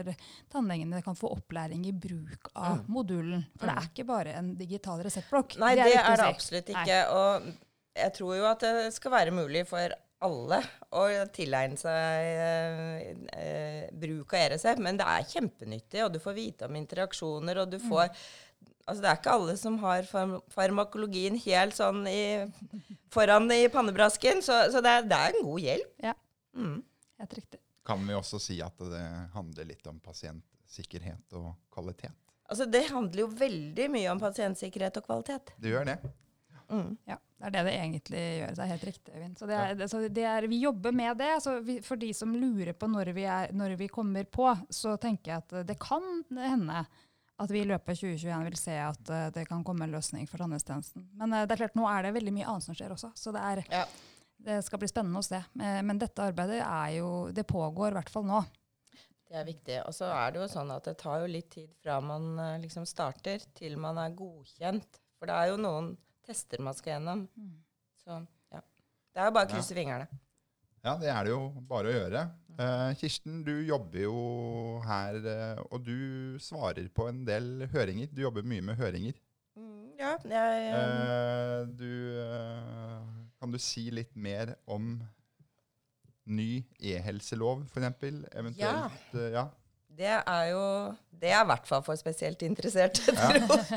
tannlegene 0.53 1.01
kan 1.03 1.17
få 1.19 1.33
opplæring 1.35 1.83
i 1.89 1.91
bruk 1.91 2.53
av 2.55 2.85
modulen. 2.87 3.43
For 3.59 3.67
det 3.67 3.75
er 3.75 3.89
ikke 3.91 4.07
bare 4.07 4.37
en 4.39 4.53
digital 4.55 5.03
reseptblokk. 5.03 5.57
Nei, 5.59 5.73
det, 5.75 5.89
er 5.89 5.91
det, 5.91 5.99
er 5.99 6.23
det 6.23 6.29
absolutt 6.31 6.55
absolutt 6.55 6.71
Nei. 6.71 6.85
ikke. 6.85 7.01
Og 7.19 7.99
jeg 7.99 8.15
tror 8.17 8.33
jo 8.39 8.49
at 8.49 8.65
det 8.65 8.89
skal 8.95 9.15
være 9.17 9.35
mulig 9.35 9.67
for 9.67 9.99
alle 10.25 10.61
å 10.95 11.03
tilegne 11.35 11.77
seg 11.77 12.29
eh, 12.47 13.03
eh, 13.35 13.83
bruk 13.91 14.33
av 14.33 14.39
e-resept, 14.39 14.81
men 14.81 14.97
det 14.97 15.05
er 15.11 15.27
kjempenyttig, 15.35 16.01
og 16.05 16.13
du 16.15 16.21
får 16.23 16.37
vite 16.37 16.69
om 16.69 16.79
interaksjoner, 16.79 17.59
og 17.61 17.73
du 17.73 17.77
Mm. 17.77 17.89
Altså, 18.85 19.01
det 19.01 19.09
er 19.09 19.17
ikke 19.17 19.33
alle 19.33 19.55
som 19.57 19.77
har 19.81 20.05
farm 20.05 20.35
farmakologien 20.53 21.39
helt 21.41 21.73
sånn 21.73 22.03
i, 22.09 22.45
foran 23.13 23.49
i 23.53 23.63
pannebrasken, 23.73 24.43
så, 24.45 24.59
så 24.73 24.81
det, 24.85 24.91
er, 24.91 25.07
det 25.09 25.21
er 25.21 25.37
en 25.39 25.47
god 25.47 25.63
hjelp. 25.63 25.95
Ja. 26.05 26.13
Mm. 26.55 26.75
Helt 27.23 27.33
riktig. 27.39 27.61
Kan 27.85 28.05
vi 28.05 28.17
også 28.17 28.41
si 28.41 28.59
at 28.65 28.85
det 28.91 29.05
handler 29.33 29.67
litt 29.69 29.89
om 29.89 29.97
pasientsikkerhet 30.03 31.37
og 31.37 31.51
kvalitet? 31.73 32.13
Altså, 32.45 32.67
det 32.69 32.83
handler 32.91 33.23
jo 33.23 33.31
veldig 33.33 33.89
mye 33.93 34.11
om 34.13 34.21
pasientsikkerhet 34.21 35.01
og 35.01 35.07
kvalitet. 35.07 35.55
Det 35.61 35.73
gjør 35.73 35.89
det. 35.89 35.97
Mm. 36.69 36.95
Ja, 37.05 37.17
det 37.17 37.47
er 37.47 37.53
det 37.53 37.63
det 37.67 37.73
egentlig 37.77 38.21
gjør. 38.21 38.53
Det 38.53 38.63
er 38.63 38.71
helt 38.71 38.85
riktig, 38.89 39.15
Øyvind. 39.15 39.35
Så 39.37 39.49
det 39.49 39.57
er, 39.57 39.73
det, 39.77 39.89
så 39.89 40.01
det 40.09 40.27
er, 40.29 40.47
vi 40.49 40.61
jobber 40.61 40.95
med 40.97 41.17
det. 41.21 41.31
Så 41.45 41.57
vi, 41.65 41.79
for 41.85 42.01
de 42.01 42.11
som 42.17 42.33
lurer 42.37 42.73
på 42.77 42.89
når 42.89 43.11
vi, 43.17 43.25
er, 43.29 43.53
når 43.53 43.75
vi 43.81 43.89
kommer 43.89 44.25
på, 44.29 44.49
så 44.69 44.95
tenker 45.01 45.31
jeg 45.31 45.45
at 45.45 45.67
det 45.69 45.77
kan 45.81 46.23
hende 46.37 46.85
at 47.41 47.51
vi 47.51 47.61
i 47.61 47.67
løpet 47.67 47.91
av 47.91 47.97
2021 47.99 48.43
vil 48.47 48.57
se 48.59 48.75
at 48.79 49.09
uh, 49.11 49.27
det 49.35 49.45
kan 49.49 49.63
komme 49.67 49.83
en 49.87 49.95
løsning 49.95 50.27
for 50.29 50.39
tannhelsetjenesten. 50.39 51.03
Men 51.19 51.33
uh, 51.35 51.41
det 51.43 51.55
er 51.55 51.65
klart, 51.65 51.75
nå 51.75 51.87
er 51.91 52.07
det 52.07 52.13
veldig 52.15 52.33
mye 52.35 52.45
annet 52.51 52.67
som 52.67 52.77
skjer 52.77 52.93
også, 52.95 53.11
så 53.19 53.33
det, 53.35 53.41
er, 53.43 53.63
Ja. 53.73 53.81
det 54.47 54.59
skal 54.67 54.79
bli 54.81 54.89
spennende 54.91 55.19
å 55.19 55.25
se. 55.27 55.41
Uh, 55.59 55.81
Men 55.83 55.99
dette 56.01 56.23
arbeidet 56.23 56.61
er 56.63 56.93
jo, 56.99 57.09
det 57.35 57.47
pågår 57.49 57.91
i 57.91 57.97
hvert 57.99 58.13
fall 58.13 58.27
nå. 58.29 58.39
Det 59.25 59.39
er 59.41 59.47
viktig. 59.47 59.79
Og 59.89 59.95
så 59.97 60.07
er 60.13 60.31
det 60.31 60.43
jo 60.43 60.47
sånn 60.51 60.71
at 60.71 60.85
det 60.87 60.95
tar 61.01 61.23
jo 61.23 61.31
litt 61.31 61.49
tid 61.51 61.71
fra 61.81 61.97
man 61.99 62.37
liksom 62.61 62.85
starter 62.87 63.41
til 63.57 63.73
man 63.81 63.97
er 63.99 64.13
godkjent. 64.15 64.99
For 65.17 65.27
det 65.27 65.35
er 65.35 65.49
jo 65.49 65.57
noen 65.59 65.95
tester 66.23 66.61
man 66.63 66.77
skal 66.77 66.93
gjennom. 66.93 67.23
Så 68.03 68.19
ja. 68.53 68.61
Det 68.61 69.23
er 69.23 69.31
jo 69.31 69.33
bare 69.35 69.49
å 69.49 69.51
krysse 69.55 69.75
fingrene. 69.75 70.05
Ja, 70.85 70.93
det 71.01 71.09
er 71.09 71.25
det 71.25 71.33
jo 71.33 71.41
bare 71.65 71.89
å 71.89 71.95
gjøre. 71.97 72.21
Eh, 72.59 72.91
Kirsten, 72.99 73.41
du 73.43 73.51
jobber 73.67 73.99
jo 74.05 74.15
her, 74.85 75.17
eh, 75.27 75.59
og 75.71 75.83
du 75.83 76.37
svarer 76.39 76.87
på 76.95 77.09
en 77.11 77.25
del 77.27 77.65
høringer. 77.73 78.07
Du 78.15 78.21
jobber 78.23 78.45
mye 78.47 78.63
med 78.63 78.79
høringer. 78.79 79.17
Mm, 79.57 79.91
ja, 79.99 80.13
jeg 80.23 80.71
eh, 80.75 81.67
du, 81.79 81.91
kan 83.39 83.51
du 83.51 83.59
si 83.59 83.89
litt 83.91 84.15
mer 84.15 84.55
om 84.67 84.97
ny 86.25 86.63
e-helselov, 86.79 87.65
f.eks.? 87.69 88.01
Eventuelt? 88.33 89.13
eh, 89.13 89.31
Ja. 89.35 89.47
Det 89.95 90.09
er 90.11 90.45
jo 90.51 90.63
Det 91.21 91.29
er 91.31 91.43
i 91.45 91.47
hvert 91.47 91.67
fall 91.67 91.83
for 91.85 91.95
spesielt 91.95 92.41
interesserte, 92.43 93.13
Ja. 93.15 93.29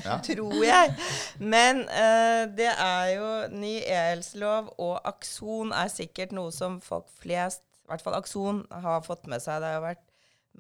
Ja. 0.04 0.16
tror 0.26 0.56
jeg. 0.64 0.94
Men 1.38 1.84
uh, 1.86 2.48
det 2.58 2.72
er 2.74 3.04
jo 3.14 3.28
ny 3.54 3.76
e-helselov, 3.84 4.72
og 4.82 4.96
Akson 5.06 5.70
er 5.70 5.86
sikkert 5.94 6.32
noe 6.34 6.50
som 6.52 6.80
folk 6.82 7.06
flest, 7.22 7.62
i 7.88 7.94
hvert 7.94 8.04
fall 8.04 8.18
Akson, 8.18 8.62
har 8.84 9.00
fått 9.00 9.24
med 9.32 9.40
seg. 9.40 9.62
Det 9.64 9.72
har 9.72 9.80
vært 9.80 10.04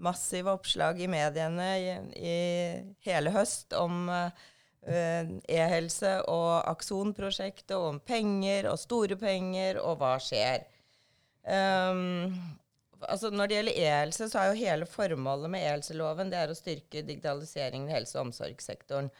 massive 0.00 0.54
oppslag 0.56 1.00
i 1.02 1.08
mediene 1.10 1.66
i, 1.76 1.90
i 2.16 2.36
hele 3.04 3.32
høst 3.34 3.74
om 3.76 4.08
eh, 4.08 5.28
e-helse 5.52 6.14
og 6.30 6.70
Akson-prosjektet, 6.70 7.76
om 7.76 8.00
penger 8.00 8.70
og 8.72 8.80
store 8.80 9.18
penger, 9.20 9.82
og 9.82 10.00
hva 10.00 10.14
skjer. 10.22 10.64
Um, 11.44 12.32
altså 13.04 13.30
når 13.32 13.50
det 13.50 13.58
gjelder 13.58 13.80
e-helse, 13.84 14.30
så 14.32 14.40
er 14.40 14.50
jo 14.50 14.62
hele 14.64 14.88
formålet 14.88 15.52
med 15.52 15.66
e-helseloven 15.66 16.32
det 16.32 16.40
er 16.40 16.52
å 16.52 16.56
styrke 16.56 17.04
digitaliseringen 17.04 17.90
i 17.90 17.98
helse- 17.98 18.16
og 18.16 18.30
omsorgssektoren. 18.30 19.12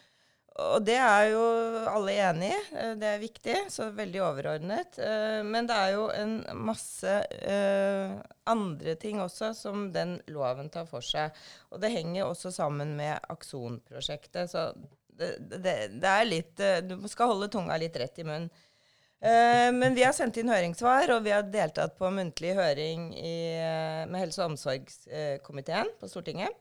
Og 0.58 0.82
det 0.82 0.96
er 0.98 1.28
jo 1.30 1.42
alle 1.86 2.14
enig 2.18 2.48
i. 2.50 2.60
eh, 2.74 2.94
Det 2.98 3.06
er 3.06 3.20
viktig, 3.22 3.56
så 3.70 3.90
veldig 3.94 4.20
overordnet. 4.26 4.98
Eh, 4.98 5.42
Men 5.46 5.66
det 5.68 5.76
er 5.76 5.92
jo 5.94 6.08
en 6.10 6.32
masse 6.66 7.12
eh, 7.30 8.16
andre 8.46 8.94
ting 8.96 9.20
også 9.22 9.52
som 9.54 9.92
den 9.92 10.16
loven 10.26 10.68
tar 10.70 10.86
for 10.86 11.00
seg. 11.00 11.30
Og 11.70 11.80
det 11.80 11.92
henger 11.94 12.26
også 12.26 12.50
sammen 12.52 12.96
med 12.96 13.20
Akson-prosjektet. 13.30 14.50
Så 14.50 14.72
det, 15.18 15.36
det, 15.62 15.76
det 16.00 16.08
er 16.08 16.24
litt 16.26 16.56
Du 16.86 16.96
skal 17.10 17.26
holde 17.32 17.48
tunga 17.50 17.76
litt 17.78 17.96
rett 17.98 18.18
i 18.18 18.24
munnen. 18.26 18.50
Men 19.20 19.96
vi 19.96 20.04
har 20.06 20.12
sendt 20.14 20.36
inn 20.38 20.46
høringssvar, 20.46 21.10
og 21.10 21.24
vi 21.24 21.32
har 21.34 21.42
deltatt 21.42 21.96
på 21.98 22.06
muntlig 22.14 22.52
høring 22.54 23.08
i, 23.18 23.32
med 24.06 24.14
helse- 24.20 24.44
og 24.44 24.52
omsorgskomiteen 24.52 25.90
på 25.98 26.06
Stortinget. 26.06 26.54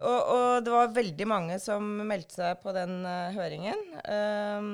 Og, 0.00 0.20
og 0.34 0.64
det 0.64 0.72
var 0.72 0.94
veldig 0.96 1.26
mange 1.28 1.58
som 1.60 1.84
meldte 2.08 2.38
seg 2.38 2.62
på 2.62 2.72
den 2.76 3.02
uh, 3.04 3.32
høringen. 3.36 3.82
Um, 4.06 4.70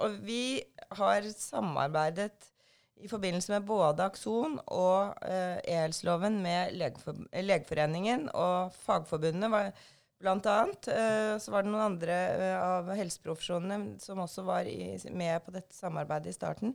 og 0.00 0.16
vi 0.24 0.60
har 0.96 1.26
samarbeidet 1.34 2.32
i 3.00 3.08
forbindelse 3.08 3.52
med 3.54 3.68
både 3.68 4.04
Akson 4.08 4.58
og 4.66 5.14
uh, 5.24 5.58
e-helseloven 5.60 6.40
med 6.44 6.76
Legefor 6.80 7.20
Legeforeningen 7.32 8.28
og 8.32 8.72
Fagforbundet. 8.84 9.52
Var, 9.52 9.72
blant 10.20 10.46
annet. 10.46 10.88
Eh, 10.88 11.38
så 11.38 11.52
var 11.52 11.64
det 11.64 11.72
noen 11.72 11.86
andre 11.94 12.16
eh, 12.34 12.56
av 12.60 12.90
helseprofesjonene 12.96 13.96
som 14.02 14.20
også 14.20 14.44
var 14.46 14.68
i, 14.68 14.92
med 15.16 15.40
på 15.44 15.54
dette 15.54 15.74
samarbeidet 15.76 16.32
i 16.32 16.36
starten. 16.36 16.74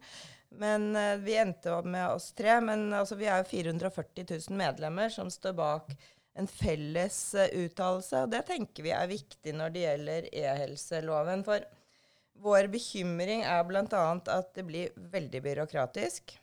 Men 0.56 0.94
eh, 0.98 1.16
vi 1.22 1.38
endte 1.38 1.74
opp 1.76 1.88
med 1.90 2.08
oss 2.10 2.32
tre. 2.38 2.58
Men 2.66 2.90
altså, 2.94 3.18
vi 3.20 3.30
er 3.30 3.44
jo 3.44 3.52
440 3.52 4.26
000 4.50 4.60
medlemmer 4.60 5.14
som 5.14 5.32
står 5.32 5.58
bak 5.58 5.94
en 6.36 6.48
felles 6.50 7.20
uh, 7.38 7.48
uttalelse. 7.64 8.24
Og 8.26 8.32
det 8.34 8.46
tenker 8.50 8.86
vi 8.86 8.94
er 8.96 9.12
viktig 9.12 9.56
når 9.56 9.76
det 9.76 9.86
gjelder 9.86 10.30
e-helseloven. 10.32 11.44
For 11.48 11.66
vår 12.46 12.70
bekymring 12.74 13.46
er 13.48 13.64
bl.a. 13.68 13.86
at 13.86 14.52
det 14.58 14.66
blir 14.68 14.98
veldig 15.14 15.44
byråkratisk. 15.46 16.36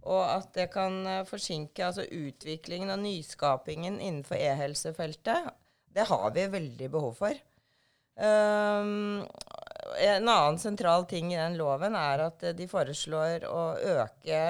Og 0.00 0.22
at 0.22 0.52
det 0.56 0.68
kan 0.74 1.00
uh, 1.06 1.26
forsinke 1.28 1.86
altså, 1.86 2.06
utviklingen 2.06 2.92
og 2.94 3.02
nyskapingen 3.04 3.98
innenfor 4.00 4.38
e-helsefeltet. 4.38 5.50
Det 5.90 6.06
har 6.06 6.28
vi 6.36 6.50
veldig 6.52 6.90
behov 6.92 7.16
for. 7.18 7.46
Um, 8.20 9.24
en 10.00 10.28
annen 10.28 10.58
sentral 10.58 11.04
ting 11.10 11.32
i 11.34 11.38
den 11.38 11.58
loven 11.58 11.96
er 11.98 12.24
at 12.26 12.44
de 12.56 12.66
foreslår 12.70 13.44
å 13.48 13.64
øke 13.96 14.40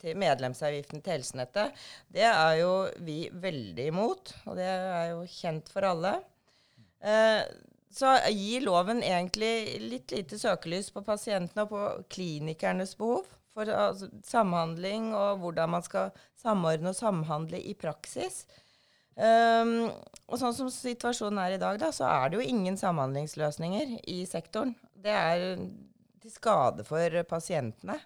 til, 0.00 0.18
medlemsavgiften 0.18 1.02
til 1.02 1.16
helsenettet. 1.16 1.80
Det 2.12 2.26
er 2.28 2.58
jo 2.60 2.72
vi 3.06 3.22
veldig 3.32 3.88
imot, 3.92 4.34
og 4.46 4.58
det 4.60 4.68
er 4.68 5.10
jo 5.14 5.24
kjent 5.32 5.72
for 5.72 5.88
alle. 5.88 6.18
Eh, 7.00 7.42
så 7.94 8.14
gir 8.30 8.66
loven 8.66 9.02
egentlig 9.02 9.80
litt 9.88 10.12
lite 10.12 10.38
søkelys 10.38 10.92
på 10.94 11.02
pasientene 11.06 11.64
og 11.64 11.72
på 11.72 11.84
klinikernes 12.14 12.94
behov 12.98 13.26
for 13.54 13.70
altså, 13.72 14.10
samhandling 14.26 15.10
og 15.16 15.42
hvordan 15.42 15.72
man 15.74 15.84
skal 15.86 16.12
samordne 16.38 16.92
og 16.92 16.98
samhandle 16.98 17.60
i 17.60 17.74
praksis. 17.78 18.44
Um, 19.18 19.90
og 20.30 20.38
sånn 20.38 20.54
som 20.54 20.70
situasjonen 20.70 21.40
er 21.42 21.50
i 21.56 21.58
dag, 21.58 21.74
da, 21.80 21.90
så 21.94 22.04
er 22.06 22.28
det 22.30 22.36
jo 22.38 22.44
ingen 22.46 22.76
samhandlingsløsninger 22.78 23.86
i 24.06 24.26
sektoren. 24.30 24.76
Det 24.94 25.10
er 25.10 25.58
til 26.22 26.30
skade 26.30 26.84
for 26.86 27.22
pasientene. 27.30 27.98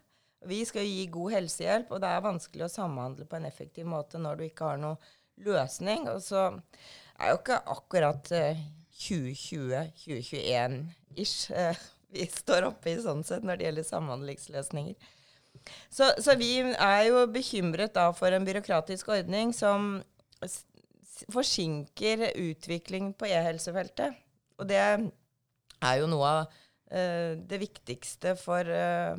Vi 0.49 0.64
skal 0.66 0.85
gi 0.88 1.07
god 1.12 1.33
helsehjelp, 1.37 1.92
og 1.92 2.00
det 2.02 2.09
er 2.09 2.25
vanskelig 2.25 2.64
å 2.66 2.73
samhandle 2.73 3.25
på 3.28 3.37
en 3.38 3.49
effektiv 3.50 3.87
måte 3.90 4.19
når 4.19 4.35
du 4.38 4.42
ikke 4.49 4.69
har 4.73 4.78
noen 4.81 4.99
løsning. 5.45 6.00
Og 6.11 6.21
så 6.25 6.40
er 7.19 7.26
jo 7.31 7.37
ikke 7.42 7.66
akkurat 7.76 8.25
uh, 8.33 8.57
2020-2021-ish 9.02 11.50
uh, 11.52 11.76
vi 12.12 12.26
står 12.28 12.66
oppe 12.69 12.92
i 12.92 13.00
sånn 13.00 13.23
sett 13.25 13.45
når 13.47 13.59
det 13.59 13.69
gjelder 13.69 13.88
samhandlingsløsninger. 13.88 15.11
Så, 15.92 16.09
så 16.21 16.35
vi 16.40 16.50
er 16.61 17.02
jo 17.07 17.25
bekymret 17.33 17.95
da 17.97 18.09
for 18.16 18.35
en 18.35 18.47
byråkratisk 18.47 19.12
ordning 19.14 19.52
som 19.57 19.95
forsinker 21.33 22.31
utvikling 22.41 23.12
på 23.19 23.29
e-helsefeltet. 23.31 24.17
Og 24.59 24.69
det 24.71 24.81
er 24.83 25.99
jo 26.00 26.09
noe 26.11 26.31
av 26.31 26.41
uh, 26.47 27.35
det 27.38 27.61
viktigste 27.62 28.35
for 28.41 28.67
uh, 28.67 29.19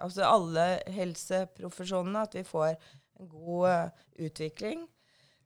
altså 0.00 0.26
alle 0.26 0.66
helseprofesjonene, 0.92 2.24
at 2.24 2.38
vi 2.38 2.46
får 2.46 2.72
en 2.72 3.30
god 3.30 3.68
uh, 3.68 4.06
utvikling 4.26 4.86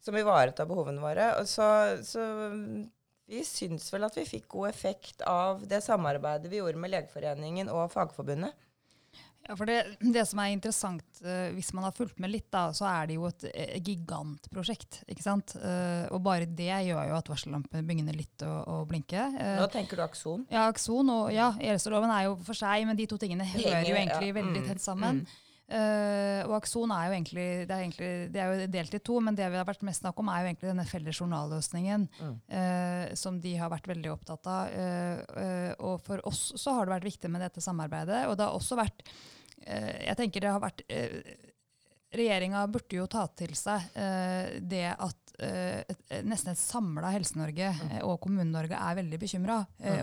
som 0.04 0.16
ivaretar 0.18 0.68
behovene 0.68 1.02
våre. 1.02 1.30
Så, 1.48 1.66
så 2.04 2.24
vi 3.30 3.40
syns 3.48 3.88
vel 3.92 4.04
at 4.04 4.18
vi 4.18 4.26
fikk 4.28 4.50
god 4.52 4.68
effekt 4.68 5.24
av 5.28 5.64
det 5.68 5.80
samarbeidet 5.84 6.50
vi 6.52 6.60
gjorde 6.60 6.80
med 6.80 6.92
Legeforeningen 6.92 7.70
og 7.72 7.88
Fagforbundet. 7.94 8.52
Ja, 9.44 9.56
for 9.58 9.68
det, 9.68 9.78
det, 10.00 10.22
som 10.28 10.40
er 10.40 10.54
interessant, 10.54 11.04
uh, 11.20 11.50
hvis 11.52 11.72
man 11.76 11.84
har 11.84 11.94
fulgt 11.96 12.20
med 12.22 12.32
litt, 12.32 12.46
da, 12.54 12.66
så 12.76 12.86
er 12.88 13.10
det 13.10 13.18
jo 13.18 13.26
et 13.28 13.46
uh, 13.50 13.76
gigantprosjekt. 13.76 15.02
ikke 15.10 15.24
sant? 15.24 15.56
Uh, 15.60 16.06
og 16.14 16.22
bare 16.24 16.48
det 16.48 16.70
gjør 16.88 17.10
jo 17.10 17.18
at 17.18 17.28
varsellampene 17.28 17.84
begynner 17.84 18.16
litt 18.16 18.44
å, 18.46 18.54
å 18.72 18.76
blinke. 18.88 19.26
Nå 19.60 19.68
tenker 19.72 20.00
du 20.00 20.06
Akson? 20.06 20.46
Ja, 20.52 20.66
Akson 20.70 21.12
og 21.12 21.28
ja, 21.34 21.52
Elseloven 21.60 22.12
er 22.14 22.30
jo 22.30 22.38
for 22.46 22.56
seg, 22.56 22.86
men 22.88 22.96
de 22.98 23.08
to 23.10 23.20
tingene 23.20 23.46
hører 23.52 23.84
jo 23.84 23.98
egentlig 23.98 24.32
ja. 24.32 24.38
veldig 24.40 24.62
mm, 24.62 24.68
tett 24.70 24.84
sammen. 24.84 25.24
Mm. 25.24 25.40
Og 25.74 26.52
Akson 26.58 26.92
er 26.94 27.08
jo 27.08 27.14
egentlig 27.16 27.44
det, 27.66 27.74
er 27.74 27.82
egentlig 27.82 28.10
det 28.34 28.40
er 28.42 28.50
jo 28.52 28.66
delt 28.70 28.94
i 28.94 29.00
to, 29.02 29.16
men 29.24 29.34
det 29.38 29.48
vi 29.50 29.58
har 29.58 29.66
vært 29.66 29.82
mest 29.86 30.04
snakk 30.04 30.18
om, 30.22 30.28
er 30.30 30.42
jo 30.44 30.50
egentlig 30.52 30.70
denne 30.70 30.86
felles 30.86 31.18
journalløsningen 31.20 32.08
Mm. 32.20 33.16
som 33.18 33.40
de 33.40 33.56
har 33.58 33.70
vært 33.72 33.88
veldig 33.90 34.12
opptatt 34.12 34.46
av. 34.46 34.68
og 35.80 36.00
for 36.04 36.20
oss 36.28 36.52
så 36.60 36.74
har 36.76 36.86
det 36.86 36.94
vært 36.96 37.08
viktig 37.10 37.30
med 37.30 37.42
dette 37.42 37.60
samarbeidet. 37.64 38.26
og 38.28 38.36
det 38.36 38.44
har 38.46 38.54
også 38.54 38.76
vært 38.78 39.02
jeg 39.64 40.16
tenker 40.16 40.40
det 40.44 40.50
har 40.52 40.60
vært 40.60 40.82
Regjeringa 42.14 42.60
burde 42.70 42.94
jo 42.94 43.06
ta 43.10 43.24
til 43.34 43.54
seg 43.58 43.88
det 44.70 44.84
at 44.92 45.16
et, 45.42 46.02
nesten 46.22 46.52
et 46.52 46.60
samla 46.60 47.10
Helse-Norge 47.10 47.72
og 48.06 48.20
Kommune-Norge 48.22 48.78
er 48.78 48.98
veldig 49.00 49.18
bekymra 49.18 49.56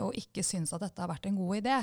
og 0.03 0.17
ikke 0.19 0.43
syns 0.43 0.73
at 0.75 0.83
dette 0.83 0.99
har 0.99 1.07
vært 1.13 1.29
en 1.29 1.37
god 1.39 1.61
idé. 1.61 1.77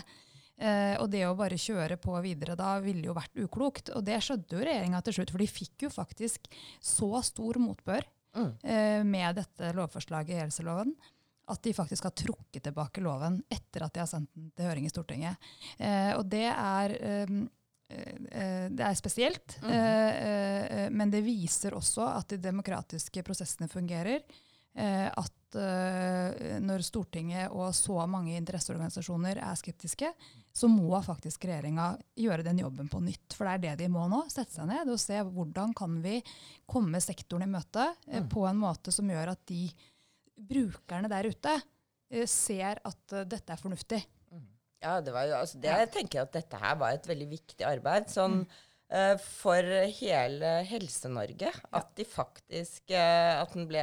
Og 0.59 1.05
det 1.13 1.21
å 1.23 1.37
bare 1.39 1.55
kjøre 1.61 2.01
på 2.03 2.17
videre 2.25 2.57
da 2.59 2.73
ville 2.83 3.07
jo 3.07 3.13
vært 3.15 3.37
uklokt. 3.39 3.93
Og 3.95 4.03
det 4.03 4.17
skjønte 4.27 4.57
jo 4.57 4.65
regjeringa 4.67 4.99
til 5.07 5.15
slutt, 5.15 5.31
for 5.31 5.43
de 5.45 5.47
fikk 5.47 5.85
jo 5.87 5.91
faktisk 5.95 6.49
så 6.83 7.21
stor 7.23 7.61
motbør 7.63 8.09
med 9.07 9.39
dette 9.39 9.71
lovforslaget 9.79 10.35
i 10.35 10.41
helseloven 10.43 10.97
at 11.49 11.63
de 11.65 11.75
faktisk 11.77 12.09
har 12.09 12.17
trukket 12.17 12.67
tilbake 12.69 13.03
loven 13.05 13.41
etter 13.53 13.85
at 13.85 13.95
de 13.95 14.03
har 14.03 14.11
sendt 14.11 14.31
den 14.37 14.51
til 14.57 14.69
høring 14.69 14.89
i 14.89 14.93
Stortinget. 14.93 15.49
Eh, 15.79 16.13
og 16.19 16.27
det 16.31 16.47
er, 16.51 16.95
eh, 16.99 17.33
eh, 17.89 18.67
det 18.69 18.85
er 18.85 18.99
spesielt, 18.99 19.59
mm. 19.63 20.93
men 20.93 21.13
det 21.13 21.25
viser 21.25 21.77
også 21.77 22.05
at 22.13 22.35
de 22.35 22.43
demokratiske 22.51 23.25
prosessene 23.27 23.69
fungerer. 23.69 24.23
at 24.79 25.33
når 26.79 26.87
Stortinget 26.87 27.55
og 27.55 27.73
så 27.75 27.99
mange 28.11 28.37
interesseorganisasjoner 28.39 29.41
er 29.43 29.59
skeptiske, 29.59 30.11
så 30.55 30.69
må 30.71 30.99
faktisk 31.05 31.47
regjeringa 31.49 31.91
gjøre 32.19 32.47
den 32.47 32.63
jobben 32.63 32.91
på 32.91 33.01
nytt. 33.03 33.35
For 33.35 33.47
det 33.47 33.55
er 33.55 33.63
det 33.65 33.85
de 33.85 33.91
må 33.93 34.07
nå. 34.11 34.25
Sette 34.31 34.55
seg 34.55 34.69
ned 34.71 34.91
og 34.93 35.01
se 35.03 35.19
hvordan 35.27 35.75
kan 35.77 35.99
vi 36.05 36.21
komme 36.71 37.03
sektoren 37.03 37.49
i 37.49 37.51
møte 37.51 37.89
mm. 38.07 38.29
på 38.31 38.47
en 38.49 38.61
måte 38.61 38.95
som 38.95 39.11
gjør 39.11 39.35
at 39.35 39.43
de 39.51 39.67
brukerne 40.49 41.11
der 41.11 41.27
ute 41.27 41.57
eh, 41.57 42.29
ser 42.31 42.79
at 42.87 43.17
uh, 43.17 43.27
dette 43.27 43.55
er 43.55 43.61
fornuftig. 43.61 44.01
Ja, 44.79 45.01
det 45.03 45.11
var 45.11 45.27
jo, 45.27 45.35
altså, 45.41 45.59
det, 45.59 45.73
jeg 45.75 45.91
tenker 45.91 46.23
at 46.23 46.37
dette 46.37 46.59
her 46.63 46.77
var 46.79 46.95
et 46.95 47.07
veldig 47.11 47.27
viktig 47.33 47.65
arbeid. 47.67 48.07
Sånn, 48.15 48.45
eh, 48.45 48.68
for 49.21 49.69
hele 49.99 50.53
Helse-Norge. 50.65 51.51
At 51.77 51.91
de 51.99 52.07
faktisk 52.09 52.91
eh, 52.97 53.35
At 53.37 53.53
den 53.53 53.67
ble 53.69 53.83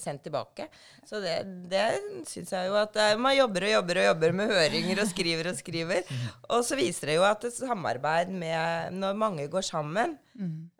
sendt 0.00 0.22
tilbake. 0.24 0.68
Så 1.04 1.20
det, 1.20 1.34
det 1.68 1.84
syns 2.28 2.54
jeg 2.54 2.70
jo 2.70 2.78
at 2.80 2.96
eh, 2.96 3.18
Man 3.20 3.36
jobber 3.36 3.68
og 3.68 3.74
jobber 3.74 4.00
og 4.00 4.08
jobber 4.08 4.36
med 4.40 4.54
høringer 4.54 5.02
og 5.04 5.10
skriver 5.12 5.50
og 5.52 5.60
skriver. 5.60 6.14
Og 6.54 6.64
så 6.64 6.78
viser 6.78 7.12
det 7.12 7.18
jo 7.18 7.26
at 7.28 7.44
et 7.44 7.58
samarbeid 7.58 8.32
med 8.32 8.96
Når 8.96 9.20
mange 9.20 9.48
går 9.52 9.66
sammen 9.66 10.16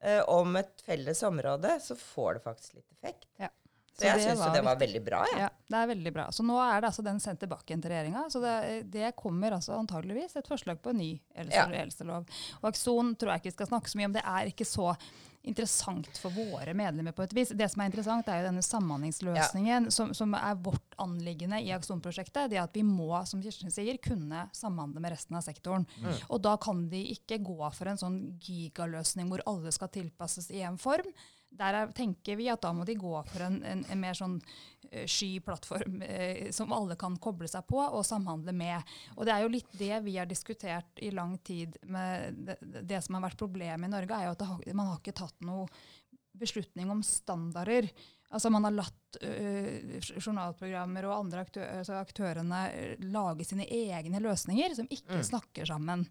eh, 0.00 0.22
om 0.24 0.56
et 0.56 0.84
felles 0.86 1.22
område, 1.28 1.76
så 1.84 1.98
får 1.98 2.38
det 2.38 2.44
faktisk 2.48 2.78
litt 2.78 2.92
effekt. 2.96 3.28
Ja. 3.40 3.52
Så 3.98 4.06
jeg 4.06 4.22
syns 4.22 4.44
jo 4.46 4.52
det 4.54 4.64
var 4.64 4.76
veldig 4.78 5.00
bra, 5.04 5.24
Ja. 5.32 5.38
Ja, 5.38 5.48
det 5.68 5.78
er 5.82 5.86
veldig 5.90 6.12
bra. 6.14 6.26
Så 6.30 6.44
nå 6.46 6.58
er 6.62 6.80
det 6.80 6.88
altså 6.92 7.02
den 7.02 7.18
sendt 7.20 7.40
tilbake 7.42 7.66
igjen 7.72 7.82
til 7.82 7.90
regjeringa. 7.90 8.26
Så 8.30 8.40
det, 8.40 8.90
det 8.94 9.08
kommer 9.18 9.56
altså 9.56 9.74
antageligvis 9.74 10.36
et 10.38 10.46
forslag 10.46 10.78
på 10.80 10.90
en 10.94 11.00
ny 11.02 11.10
Ja. 11.50 11.66
Og 12.62 12.68
Akson 12.70 13.16
tror 13.18 13.32
jeg 13.34 13.42
ikke 13.42 13.50
vi 13.50 13.56
skal 13.58 13.66
snakke 13.72 13.90
så 13.90 13.98
mye 13.98 14.06
om. 14.06 14.12
Det 14.14 14.22
er 14.24 14.52
ikke 14.52 14.64
så 14.68 14.92
interessant 15.48 16.18
for 16.20 16.30
våre 16.34 16.74
medlemmer 16.76 17.14
på 17.16 17.22
et 17.24 17.32
vis. 17.36 17.48
Det 17.56 17.68
som 17.70 17.80
er 17.82 17.88
interessant, 17.90 18.26
er 18.28 18.42
jo 18.42 18.48
denne 18.50 18.62
samhandlingsløsningen 18.66 19.90
som, 19.94 20.10
som 20.14 20.34
er 20.34 20.54
vårt 20.60 20.96
anliggende 21.00 21.60
i 21.64 21.70
Akson-prosjektet. 21.72 22.50
Det 22.52 22.58
at 22.60 22.74
vi 22.76 22.82
må, 22.86 23.10
som 23.26 23.42
Kirsten 23.42 23.72
sier, 23.72 23.98
kunne 24.02 24.48
samhandle 24.56 25.00
med 25.00 25.14
resten 25.14 25.38
av 25.38 25.42
sektoren. 25.46 25.86
Og 26.28 26.42
da 26.44 26.56
kan 26.60 26.88
de 26.92 27.00
ikke 27.14 27.38
gå 27.42 27.58
for 27.74 27.90
en 27.90 27.98
sånn 28.00 28.18
gigaløsning 28.44 29.30
hvor 29.30 29.42
alle 29.48 29.72
skal 29.74 29.88
tilpasses 29.94 30.50
i 30.54 30.62
en 30.66 30.78
form. 30.78 31.06
Der 31.50 31.74
er, 31.74 31.92
tenker 31.96 32.36
vi 32.36 32.48
at 32.52 32.62
da 32.62 32.74
må 32.76 32.84
de 32.84 32.94
gå 32.98 33.12
for 33.30 33.44
en, 33.46 33.62
en, 33.64 33.84
en 33.88 34.00
mer 34.00 34.16
sånn 34.16 34.36
eh, 34.90 35.06
sky 35.08 35.38
plattform 35.44 36.02
eh, 36.04 36.50
som 36.54 36.74
alle 36.76 36.96
kan 37.00 37.16
koble 37.22 37.48
seg 37.50 37.64
på 37.70 37.80
og 37.80 38.04
samhandle 38.06 38.52
med. 38.52 38.92
Og 39.16 39.24
det 39.26 39.34
er 39.34 39.44
jo 39.44 39.54
litt 39.54 39.78
det 39.80 39.94
vi 40.04 40.18
har 40.20 40.28
diskutert 40.28 41.00
i 41.02 41.10
lang 41.14 41.38
tid. 41.46 41.78
med 41.88 42.44
Det, 42.44 42.58
det 42.84 43.00
som 43.04 43.16
har 43.16 43.24
vært 43.30 43.40
problemet 43.40 43.88
i 43.88 43.94
Norge, 43.94 44.18
er 44.18 44.28
jo 44.28 44.36
at 44.36 44.46
har, 44.50 44.68
man 44.76 44.92
har 44.92 45.00
ikke 45.00 45.16
tatt 45.24 45.48
noe 45.48 45.66
beslutning 46.38 46.90
om 46.90 47.02
standarder. 47.02 47.88
Altså 48.28 48.50
Man 48.50 48.66
har 48.68 48.76
latt 48.76 49.18
uh, 49.24 49.98
journalprogrammer 50.20 51.06
og 51.08 51.16
andre 51.16 51.44
aktø 51.46 51.62
altså 51.64 51.96
aktørene 51.96 52.62
øh, 52.76 53.06
lage 53.08 53.46
sine 53.48 53.64
egne 53.64 54.20
løsninger 54.22 54.76
som 54.76 54.90
ikke 54.92 55.22
snakker 55.24 55.68
sammen. 55.68 56.04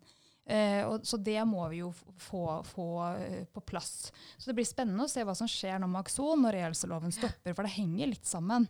Eh, 0.48 0.84
og, 0.88 1.04
så 1.04 1.20
det 1.20 1.40
må 1.48 1.66
vi 1.74 1.82
jo 1.82 1.92
få, 2.24 2.62
få 2.64 2.90
eh, 3.20 3.42
på 3.52 3.64
plass. 3.68 4.12
Så 4.38 4.50
det 4.50 4.56
blir 4.56 4.68
spennende 4.68 5.04
å 5.04 5.12
se 5.12 5.26
hva 5.28 5.36
som 5.36 5.50
skjer 5.52 5.82
nå 5.84 5.90
med 5.92 6.06
Akson 6.06 6.46
når 6.46 6.62
ELSA-loven 6.62 7.16
stopper, 7.16 7.56
for 7.56 7.68
det 7.68 7.76
henger 7.76 8.14
litt 8.14 8.30
sammen. 8.30 8.70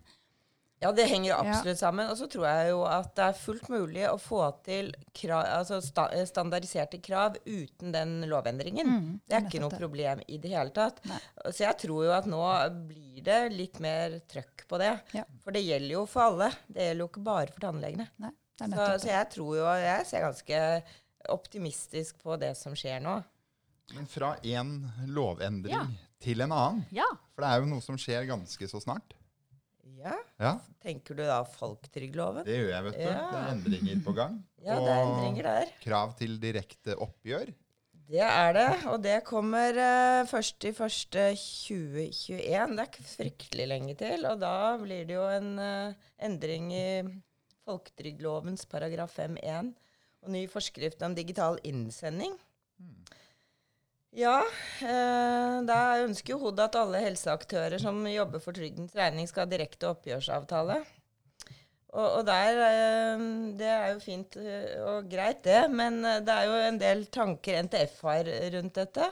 Ja, 0.79 0.91
det 0.93 1.07
henger 1.09 1.39
absolutt 1.39 1.79
sammen. 1.79 2.09
Og 2.11 2.17
så 2.19 2.27
tror 2.29 2.45
jeg 2.45 2.69
jo 2.69 2.83
at 2.85 3.09
det 3.17 3.25
er 3.31 3.37
fullt 3.39 3.69
mulig 3.73 4.03
å 4.09 4.17
få 4.21 4.43
til 4.65 4.91
krav, 5.17 5.41
altså 5.59 5.79
sta 5.81 6.05
standardiserte 6.29 6.99
krav 7.01 7.39
uten 7.45 7.93
den 7.95 8.19
lovendringen. 8.29 8.91
Mm, 8.91 9.07
det 9.25 9.37
er 9.39 9.47
ikke 9.47 9.63
noe 9.63 9.73
problem 9.73 10.21
i 10.27 10.37
det 10.41 10.53
hele 10.53 10.73
tatt. 10.75 11.01
Nei. 11.09 11.17
Så 11.49 11.65
jeg 11.65 11.81
tror 11.81 12.05
jo 12.05 12.13
at 12.13 12.29
nå 12.29 12.43
blir 12.91 13.25
det 13.25 13.39
litt 13.55 13.81
mer 13.81 14.19
trøkk 14.29 14.67
på 14.69 14.81
det. 14.81 14.93
Ja. 15.17 15.25
For 15.41 15.57
det 15.57 15.65
gjelder 15.65 15.95
jo 15.97 16.05
for 16.09 16.27
alle. 16.29 16.51
Det 16.69 16.91
gjelder 16.91 17.05
jo 17.05 17.09
ikke 17.09 17.25
bare 17.25 17.55
for 17.55 17.65
tannlegene. 17.69 18.09
Nei, 18.21 18.33
Så, 18.61 18.85
så 19.01 19.11
jeg 19.11 19.25
tror 19.33 19.51
jo 19.53 19.65
Jeg 19.77 20.05
ser 20.09 20.23
ganske 20.25 20.61
optimistisk 21.33 22.17
på 22.23 22.37
det 22.39 22.53
som 22.57 22.75
skjer 22.77 22.99
nå. 23.03 23.17
Men 23.95 24.05
fra 24.11 24.33
én 24.43 24.73
lovendring 25.07 25.73
Ja. 25.73 25.85
til 26.19 26.41
en 26.43 26.51
annen. 26.51 26.85
Ja, 26.91 27.05
For 27.35 27.43
det 27.45 27.51
er 27.53 27.61
jo 27.61 27.69
noe 27.71 27.81
som 27.81 27.95
skjer 27.97 28.25
ganske 28.27 28.67
så 28.67 28.81
snart. 28.83 29.13
Ja, 29.97 30.13
Ja, 30.39 30.59
Tenker 30.83 31.15
du 31.17 31.23
da 31.25 31.39
folketrygdloven? 31.43 32.43
det 32.45 32.57
gjør 32.59 32.69
jeg, 32.69 32.83
vet 32.83 32.93
du. 32.97 33.05
Ja. 33.07 33.29
Det 33.31 33.37
er 33.39 33.47
endringer 33.55 34.03
på 34.05 34.13
gang. 34.15 34.35
Ja, 34.67 34.75
det 34.79 34.89
er 34.91 35.05
endringer 35.05 35.43
der. 35.47 35.71
krav 35.81 36.17
til 36.19 36.37
direkte 36.39 36.95
oppgjør. 36.99 37.53
Det 38.07 38.21
er 38.23 38.53
det, 38.53 38.85
og 38.87 39.01
det 39.03 39.23
kommer 39.27 39.75
eh, 39.75 40.25
først 40.29 40.63
i 40.63 40.71
første 40.71 41.23
2021. 41.35 42.75
Det 42.75 42.83
er 42.83 42.87
ikke 42.87 43.03
fryktelig 43.09 43.67
lenge 43.67 43.95
til. 43.99 44.23
Og 44.29 44.39
da 44.39 44.53
blir 44.79 45.05
det 45.07 45.15
jo 45.17 45.25
en 45.27 45.49
eh, 45.59 45.93
endring 46.23 46.69
i 46.71 46.87
folketrygdlovens 47.67 48.65
paragraf 48.71 49.17
5-1 49.17 49.73
og 50.27 50.35
ny 50.35 50.43
forskrift 50.51 51.01
om 51.07 51.15
digital 51.17 51.57
innsending. 51.67 52.35
Ja, 54.17 54.39
eh, 54.81 55.55
da 55.67 55.79
ønsker 56.01 56.33
jo 56.33 56.39
HOD 56.45 56.61
at 56.63 56.77
alle 56.79 57.03
helseaktører 57.03 57.81
som 57.81 57.99
jobber 58.09 58.41
for 58.41 58.55
trygdens 58.55 58.95
regning, 58.97 59.27
skal 59.29 59.45
ha 59.45 59.51
direkte 59.51 59.91
oppgjørsavtale. 59.91 60.79
Og, 61.97 62.07
og 62.19 62.25
der, 62.27 62.59
eh, 62.65 63.27
Det 63.59 63.69
er 63.69 63.93
jo 63.93 64.01
fint 64.03 64.35
eh, 64.41 64.73
og 64.83 65.07
greit, 65.11 65.43
det, 65.45 65.67
men 65.71 66.03
eh, 66.05 66.19
det 66.25 66.33
er 66.33 66.49
jo 66.49 66.57
en 66.65 66.81
del 66.81 67.05
tanker 67.13 67.61
NTF 67.67 68.01
har 68.09 68.31
rundt 68.57 68.81
dette. 68.81 69.07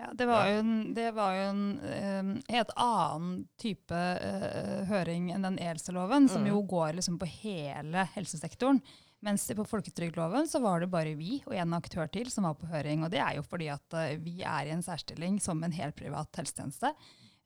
Ja, 0.00 0.08
det 0.18 0.26
var 0.26 0.48
jo 0.48 0.58
en, 0.64 0.72
det 0.96 1.10
var 1.14 1.34
jo 1.36 1.42
en 1.52 1.64
um, 1.78 2.30
helt 2.50 2.72
annen 2.80 3.34
type 3.60 3.94
uh, 3.94 4.80
høring 4.88 5.28
enn 5.30 5.44
den 5.46 5.60
ELSA-loven, 5.62 6.26
som 6.32 6.48
jo 6.48 6.58
går 6.66 6.96
liksom 6.96 7.20
på 7.20 7.28
hele 7.28 8.08
helsesektoren. 8.16 8.80
Mens 9.22 9.44
på 9.54 9.64
folketrygdloven 9.64 10.48
så 10.50 10.58
var 10.64 10.80
det 10.82 10.88
bare 10.90 11.12
vi 11.14 11.36
og 11.46 11.54
en 11.54 11.76
aktør 11.78 12.08
til 12.10 12.30
som 12.32 12.48
var 12.48 12.56
på 12.58 12.66
høring. 12.72 13.04
Og 13.06 13.10
det 13.12 13.20
er 13.22 13.36
jo 13.38 13.44
fordi 13.46 13.68
at 13.70 13.94
eh, 13.98 14.16
vi 14.22 14.40
er 14.42 14.66
i 14.66 14.72
en 14.74 14.82
særstilling 14.82 15.36
som 15.42 15.62
en 15.62 15.74
helprivat 15.76 16.40
helsetjeneste. 16.40 16.90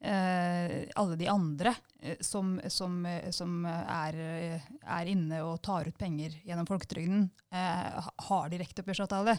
Eh, 0.01 0.87
alle 0.97 1.17
de 1.21 1.29
andre 1.29 1.75
eh, 2.01 2.17
som, 2.25 2.55
som, 2.73 2.97
eh, 3.09 3.29
som 3.33 3.62
er, 3.69 4.19
er 4.61 5.12
inne 5.12 5.43
og 5.45 5.61
tar 5.65 5.89
ut 5.89 5.97
penger 6.01 6.35
gjennom 6.49 6.69
folketrygden, 6.69 7.29
eh, 7.53 8.01
ha- 8.09 8.17
har 8.31 8.51
direkteoppgjørsavtale. 8.53 9.37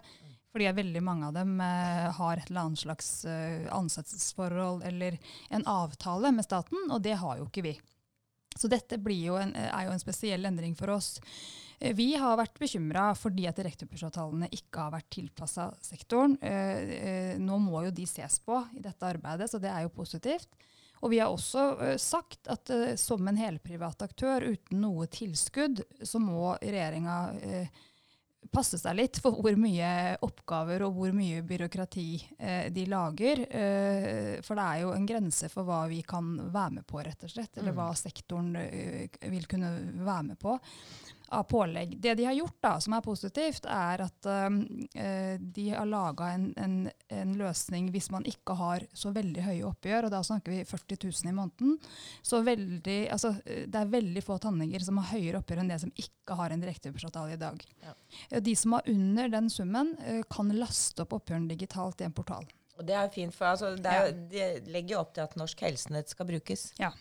Fordi 0.54 0.70
veldig 0.78 1.02
mange 1.06 1.28
av 1.28 1.36
dem 1.36 1.58
eh, 1.62 2.08
har 2.22 2.38
et 2.42 2.50
eller 2.52 2.68
annet 2.68 2.82
slags 2.86 3.10
ansettelsesforhold 3.74 4.86
eller 4.88 5.18
en 5.54 5.66
avtale 5.70 6.32
med 6.38 6.46
staten, 6.46 6.86
og 6.94 7.02
det 7.06 7.18
har 7.22 7.38
jo 7.42 7.50
ikke 7.50 7.66
vi. 7.72 7.76
Så 8.58 8.70
dette 8.72 8.98
jo 9.26 9.36
en, 9.38 9.52
er 9.58 9.86
jo 9.86 9.94
en 9.94 10.02
spesiell 10.02 10.46
endring 10.50 10.74
for 10.78 10.90
oss. 10.96 11.18
Eh, 11.80 11.94
Vi 11.96 12.14
har 12.16 12.38
vært 12.40 12.60
bekymra 12.60 13.10
fordi 13.18 13.48
at 13.50 13.60
direkteoppgjørsavtalene 13.60 14.50
ikke 14.54 14.86
har 14.86 14.96
vært 14.98 15.10
tilpassa 15.14 15.70
sektoren. 15.84 16.38
Eh, 16.42 16.96
eh, 16.98 17.36
Nå 17.40 17.60
må 17.62 17.84
jo 17.88 17.92
de 17.92 18.08
ses 18.10 18.40
på 18.40 18.62
i 18.76 18.84
dette 18.84 19.06
arbeidet, 19.06 19.50
så 19.52 19.62
det 19.62 19.72
er 19.74 19.86
jo 19.86 19.94
positivt. 19.94 20.50
Og 21.02 21.12
vi 21.14 21.20
har 21.22 21.30
også 21.30 21.96
sagt 22.02 22.48
at 22.50 22.72
som 22.98 23.28
en 23.30 23.38
helprivat 23.38 24.02
aktør 24.02 24.42
uten 24.42 24.80
noe 24.82 25.06
tilskudd, 25.06 25.84
så 26.02 26.18
må 26.18 26.56
regjeringa 26.58 27.18
passe 28.54 28.78
seg 28.80 28.96
litt 28.98 29.20
for 29.22 29.38
hvor 29.38 29.58
mye 29.60 30.18
oppgaver 30.26 30.84
og 30.86 30.96
hvor 30.98 31.14
mye 31.16 31.44
byråkrati 31.48 32.08
eh, 32.38 32.68
de 32.74 32.86
lager. 32.90 33.44
Eh, 33.46 34.34
for 34.46 34.58
det 34.58 34.66
er 34.66 34.84
jo 34.84 34.94
en 34.96 35.08
grense 35.10 35.50
for 35.52 35.68
hva 35.68 35.84
vi 35.92 36.02
kan 36.08 36.36
være 36.54 36.80
med 36.80 36.88
på, 36.88 37.02
rett 37.04 37.28
og 37.28 37.34
slett. 37.34 37.58
Eller 37.60 37.76
hva 37.78 37.92
sektoren 37.98 38.56
eh, 38.62 39.08
vil 39.32 39.48
kunne 39.50 39.72
være 40.02 40.30
med 40.32 40.42
på 40.42 40.58
av 41.30 41.44
pålegg. 41.44 41.96
Det 42.02 42.14
de 42.16 42.26
har 42.26 42.36
gjort, 42.38 42.58
da, 42.64 42.74
som 42.84 42.96
er 42.98 43.04
positivt, 43.06 43.68
er 43.70 44.04
at 44.06 44.30
eh, 44.32 45.40
de 45.40 45.66
har 45.70 45.90
laga 45.90 46.32
en, 46.36 46.50
en, 46.58 46.76
en 47.14 47.34
løsning 47.40 47.90
hvis 47.94 48.10
man 48.14 48.26
ikke 48.28 48.56
har 48.60 48.86
så 48.96 49.12
veldig 49.16 49.46
høye 49.46 49.66
oppgjør, 49.68 50.08
og 50.08 50.14
da 50.14 50.22
snakker 50.24 50.56
vi 50.56 50.62
40 50.68 51.00
000 51.04 51.32
i 51.32 51.36
måneden. 51.36 51.78
Så 52.22 52.42
veldig, 52.48 53.00
altså, 53.14 53.34
eh, 53.46 53.66
det 53.68 53.82
er 53.82 53.96
veldig 53.98 54.24
få 54.26 54.40
tannleger 54.44 54.86
som 54.88 55.02
har 55.02 55.12
høyere 55.16 55.42
oppgjør 55.42 55.64
enn 55.64 55.74
det 55.74 55.82
som 55.84 55.94
ikke 55.96 56.38
har 56.40 56.54
en 56.54 56.64
direkteoppgjørsavtale 56.64 57.36
i 57.36 57.42
dag. 57.42 57.66
Ja. 57.88 57.98
De 58.44 58.56
som 58.56 58.78
har 58.78 58.88
under 58.92 59.34
den 59.34 59.50
summen, 59.52 59.94
uh, 60.04 60.22
kan 60.32 60.52
laste 60.56 61.04
opp 61.04 61.16
oppgjørene 61.18 61.52
digitalt 61.52 62.02
i 62.02 62.08
en 62.08 62.16
portal. 62.16 62.48
Og 62.78 62.86
det 62.86 62.96
er 62.98 63.10
fint, 63.14 63.34
for 63.34 63.50
altså, 63.50 63.74
det 63.76 63.92
er, 63.92 64.12
ja. 64.12 64.50
de 64.62 64.72
legger 64.74 64.96
jo 64.96 65.02
opp 65.02 65.16
til 65.16 65.26
at 65.26 65.36
Norsk 65.40 65.64
Helsenett 65.66 66.14
skal 66.14 66.30
brukes. 66.30 66.70
Ja. 66.82 66.92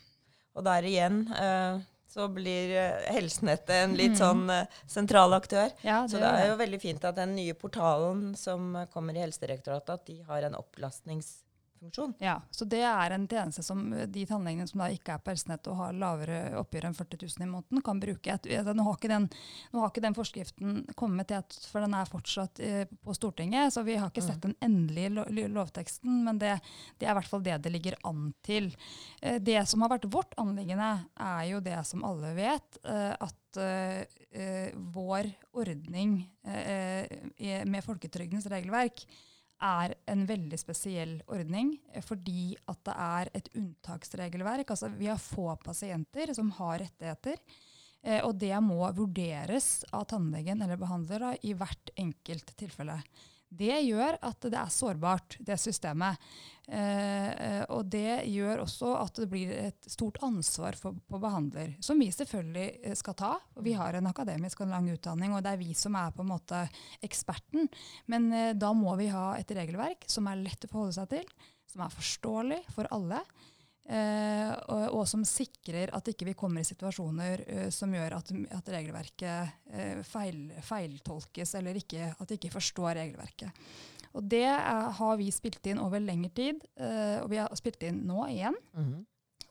Og 0.56 0.64
der 0.64 0.86
igjen 0.88 1.26
eh, 1.36 1.82
så 2.08 2.28
blir 2.32 2.72
eh, 2.76 3.08
helsenettet 3.14 3.74
en 3.76 3.96
litt 3.98 4.16
sånn 4.20 4.46
eh, 4.50 4.66
sentral 4.86 5.34
aktør. 5.36 5.72
Ja, 5.82 6.04
Så 6.08 6.20
det 6.22 6.30
er 6.30 6.50
jo 6.52 6.60
veldig 6.60 6.80
fint 6.80 7.04
at 7.04 7.18
den 7.18 7.34
nye 7.36 7.54
portalen 7.58 8.34
som 8.38 8.72
kommer 8.92 9.16
i 9.16 9.24
Helsedirektoratet, 9.24 9.90
at 10.00 10.06
de 10.06 10.20
har 10.28 10.46
en 10.46 10.56
opplastningsfunksjon. 11.76 12.14
Ja, 12.18 12.40
så 12.50 12.64
det 12.64 12.80
er 12.82 13.10
en 13.14 13.26
tjeneste 13.28 13.62
som 13.62 13.92
eh, 13.92 14.06
de 14.08 14.24
tannlegene 14.26 14.66
som 14.68 14.80
da 14.82 14.88
ikke 14.92 15.14
er 15.14 15.22
på 15.22 15.32
helsenett 15.32 15.66
og 15.70 15.76
har 15.80 15.92
lavere 15.96 16.38
oppgjør 16.60 16.88
enn 16.88 16.96
40 16.96 17.20
000 17.38 17.46
i 17.46 17.50
måneden, 17.50 17.82
kan 17.84 18.00
bruke. 18.00 18.38
Nå, 18.46 18.82
har 18.86 18.96
ikke 18.98 19.10
den, 19.12 19.28
har 19.72 19.90
ikke 19.90 20.04
den 20.04 20.16
forskriften 20.16 20.80
kommet, 20.96 21.28
til 21.30 21.40
at, 21.40 21.58
for 21.70 21.84
den 21.84 21.94
er 21.98 22.10
fortsatt 22.10 22.60
eh, 22.60 22.84
på 23.04 23.14
Stortinget, 23.16 23.72
så 23.74 23.84
vi 23.86 23.96
har 24.00 24.10
ikke 24.10 24.24
sett 24.24 24.42
den 24.44 24.56
endelige 24.64 25.12
lo, 25.16 25.24
lo- 25.30 25.48
lovteksten, 25.60 26.22
men 26.26 26.38
det, 26.42 26.56
det 26.98 27.06
er 27.08 27.14
i 27.14 27.18
hvert 27.20 27.30
fall 27.30 27.44
det 27.46 27.58
det 27.66 27.72
ligger 27.74 27.96
an 28.08 28.30
til. 28.46 28.70
Eh, 29.22 29.38
det 29.42 29.60
som 29.68 29.82
har 29.84 29.92
vært 29.96 30.08
vårt 30.12 30.34
anliggende, 30.40 30.92
er 31.20 31.44
jo 31.50 31.60
det 31.64 31.78
som 31.86 32.04
alle 32.06 32.32
vet, 32.36 32.78
at 32.86 33.58
vår 34.92 35.28
ordning 35.56 36.18
med 36.44 37.84
folketrygdens 37.86 38.46
regelverk 38.52 39.04
er 39.62 39.94
en 40.10 40.24
veldig 40.28 40.58
spesiell 40.60 41.14
ordning, 41.32 41.76
eh, 41.92 42.04
fordi 42.04 42.56
at 42.68 42.82
det 42.84 42.96
er 43.06 43.30
et 43.34 43.48
unntaksregelverk. 43.54 44.70
Altså, 44.70 44.90
vi 44.92 45.08
har 45.10 45.20
få 45.20 45.54
pasienter 45.62 46.34
som 46.36 46.50
har 46.58 46.80
rettigheter, 46.84 47.40
eh, 48.02 48.20
og 48.24 48.36
det 48.40 48.54
må 48.62 48.82
vurderes 48.96 49.84
av 49.92 50.04
tannlegen 50.12 50.62
eller 50.62 50.76
behandler 50.80 51.24
da, 51.28 51.32
i 51.42 51.54
hvert 51.56 51.94
enkelt 51.96 52.52
tilfelle. 52.56 53.00
Det 53.48 53.78
gjør 53.86 54.18
at 54.26 54.46
det 54.50 54.58
er 54.58 54.72
sårbart, 54.72 55.36
det 55.46 55.56
systemet. 55.60 56.18
Eh, 56.66 57.30
eh, 57.30 57.62
og 57.70 57.86
det 57.86 58.24
gjør 58.26 58.64
også 58.64 58.90
at 58.98 59.20
det 59.22 59.28
blir 59.30 59.52
et 59.54 59.86
stort 59.86 60.18
ansvar 60.26 60.74
for, 60.78 60.96
på 61.06 61.20
behandler, 61.22 61.76
som 61.84 62.00
vi 62.02 62.08
selvfølgelig 62.10 62.66
eh, 62.82 62.96
skal 62.98 63.14
ta. 63.18 63.32
Vi 63.62 63.76
har 63.78 63.94
en 63.94 64.10
akademisk 64.10 64.64
og 64.64 64.72
lang 64.72 64.90
utdanning, 64.90 65.36
og 65.36 65.44
det 65.46 65.54
er 65.54 65.62
vi 65.62 65.76
som 65.78 65.94
er 65.98 66.10
på 66.16 66.26
en 66.26 66.32
måte 66.32 66.64
eksperten. 67.06 67.70
Men 68.10 68.32
eh, 68.34 68.54
da 68.58 68.72
må 68.74 68.96
vi 68.98 69.12
ha 69.14 69.28
et 69.38 69.54
regelverk 69.54 70.08
som 70.10 70.26
er 70.26 70.42
lett 70.42 70.66
å 70.66 70.72
forholde 70.72 70.98
seg 70.98 71.12
til, 71.14 71.52
som 71.70 71.86
er 71.86 71.94
forståelig 71.94 72.64
for 72.74 72.90
alle. 72.94 73.22
Eh, 73.86 74.52
og, 74.66 74.84
og, 74.98 75.02
som 75.06 75.22
sikrer 75.22 75.92
at 75.94 76.08
ikke 76.10 76.26
vi 76.26 76.32
ikke 76.34 76.40
kommer 76.40 76.64
i 76.64 76.66
situasjoner 76.66 77.42
uh, 77.46 77.66
som 77.70 77.92
gjør 77.94 78.16
at, 78.16 78.32
at 78.56 78.70
regelverket 78.74 79.52
uh, 79.70 80.00
feil, 80.02 80.40
feiltolkes, 80.66 81.52
eller 81.60 81.78
ikke, 81.78 82.08
at 82.10 82.26
de 82.26 82.38
ikke 82.40 82.50
forstår 82.56 82.96
regelverket. 82.98 83.68
Og 84.16 84.24
Det 84.26 84.42
er, 84.48 84.90
har 84.96 85.18
vi 85.20 85.28
spilt 85.30 85.68
inn 85.70 85.78
over 85.78 86.00
lengre 86.00 86.32
tid, 86.32 86.62
og 87.20 87.26
vi 87.28 87.36
har 87.36 87.52
spilt 87.58 87.82
inn 87.84 87.98
nå 88.08 88.22
igjen. 88.32 88.54
Mm 88.72 88.84
-hmm. 88.84 89.02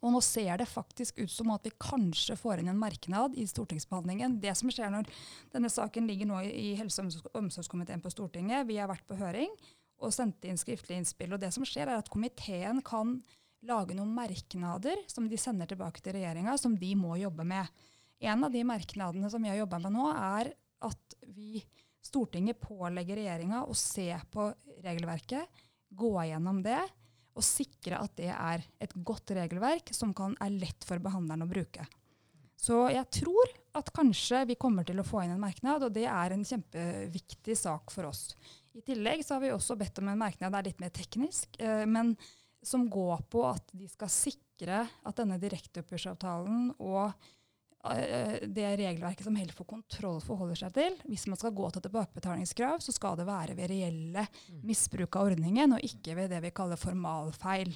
Og 0.02 0.12
nå 0.12 0.22
ser 0.22 0.58
det 0.58 0.68
faktisk 0.70 1.20
ut 1.20 1.32
som 1.32 1.52
at 1.52 1.66
vi 1.66 1.72
kanskje 1.80 2.36
får 2.36 2.60
inn 2.60 2.68
en 2.68 2.80
merknad 2.80 3.36
i 3.38 3.46
stortingsbehandlingen. 3.46 4.40
Det 4.42 4.54
som 4.58 4.70
skjer 4.70 4.90
når 4.90 5.10
denne 5.54 5.70
saken 5.70 6.08
ligger 6.08 6.26
nå 6.26 6.42
i, 6.42 6.76
helse- 6.76 7.02
og 7.02 7.30
omsorgskomiteen 7.34 8.02
på 8.02 8.10
Stortinget, 8.10 8.68
vi 8.68 8.78
har 8.78 8.88
vært 8.92 9.08
på 9.08 9.16
høring 9.16 9.50
og 10.04 10.14
sendt 10.14 10.46
inn 10.46 10.58
skriftlig 10.58 10.98
innspill. 11.00 11.34
og 11.34 11.40
Det 11.40 11.54
som 11.54 11.66
skjer 11.66 11.88
er 11.88 11.98
at 11.98 12.10
komiteen 12.10 12.82
kan 12.86 13.22
lage 13.68 13.98
noen 13.98 14.14
merknader 14.16 15.02
som 15.12 15.28
de 15.30 15.40
sender 15.40 15.70
tilbake 15.70 16.04
til 16.04 16.18
regjeringa, 16.18 16.58
som 16.58 16.76
de 16.80 16.92
må 16.98 17.18
jobbe 17.20 17.46
med. 17.48 17.70
En 18.24 18.46
av 18.48 18.54
de 18.54 18.64
merknadene 18.68 19.30
som 19.32 19.44
vi 19.44 19.52
har 19.52 19.60
jobba 19.60 19.82
med 19.84 19.96
nå, 19.98 20.10
er 20.14 20.54
at 20.86 21.18
vi, 21.36 21.64
Stortinget 22.06 22.62
pålegger 22.62 23.18
regjeringa 23.18 23.64
å 23.66 23.74
se 23.78 24.12
på 24.32 24.52
regelverket, 24.86 25.64
gå 25.96 26.14
gjennom 26.28 26.62
det 26.66 26.82
og 27.36 27.44
sikre 27.44 28.00
at 28.00 28.16
det 28.18 28.32
er 28.32 28.64
et 28.84 28.94
godt 29.06 29.34
regelverk 29.36 29.92
som 29.96 30.14
kan, 30.16 30.36
er 30.40 30.54
lett 30.56 30.86
for 30.88 31.02
behandleren 31.04 31.44
å 31.44 31.50
bruke. 31.50 31.84
Så 32.56 32.86
jeg 32.94 33.06
tror 33.20 33.52
at 33.76 33.92
kanskje 33.94 34.46
vi 34.50 34.56
kommer 34.60 34.88
til 34.88 35.02
å 35.02 35.06
få 35.06 35.26
inn 35.26 35.34
en 35.36 35.44
merknad, 35.44 35.84
og 35.84 35.92
det 35.94 36.06
er 36.08 36.34
en 36.34 36.46
kjempeviktig 36.48 37.58
sak 37.60 37.92
for 37.92 38.08
oss. 38.10 38.30
I 38.76 38.84
tillegg 38.86 39.26
så 39.26 39.36
har 39.36 39.44
vi 39.44 39.52
også 39.52 39.76
bedt 39.80 40.00
om 40.00 40.10
en 40.12 40.20
merknad, 40.20 40.54
det 40.54 40.62
er 40.62 40.70
litt 40.70 40.82
mer 40.84 40.94
teknisk, 40.96 41.60
eh, 41.60 41.84
men 41.88 42.16
som 42.66 42.90
går 42.92 43.26
på 43.32 43.46
at 43.48 43.72
de 43.76 43.88
skal 43.90 44.12
sikre 44.12 44.84
at 44.86 45.18
denne 45.20 45.38
direkteoppgjørsavtalen 45.42 46.72
og 46.84 47.12
uh, 47.12 48.36
det 48.42 48.72
regelverket 48.82 49.28
som 49.28 49.38
Helfo 49.40 49.68
kontroll 49.68 50.20
forholder 50.24 50.60
seg 50.64 50.74
til, 50.78 50.98
hvis 51.10 51.28
man 51.32 51.40
skal 51.40 51.54
gå 51.56 51.70
til 51.74 51.86
tilbakebetalingskrav, 51.86 52.82
så 52.84 52.96
skal 52.96 53.20
det 53.20 53.28
være 53.30 53.58
ved 53.58 53.72
reelle 53.72 54.26
mm. 54.26 54.60
misbruk 54.66 55.20
av 55.20 55.32
ordningen, 55.32 55.78
og 55.78 55.86
ikke 55.86 56.18
ved 56.18 56.34
det 56.34 56.42
vi 56.46 56.54
kaller 56.56 56.82
formalfeil. 56.82 57.76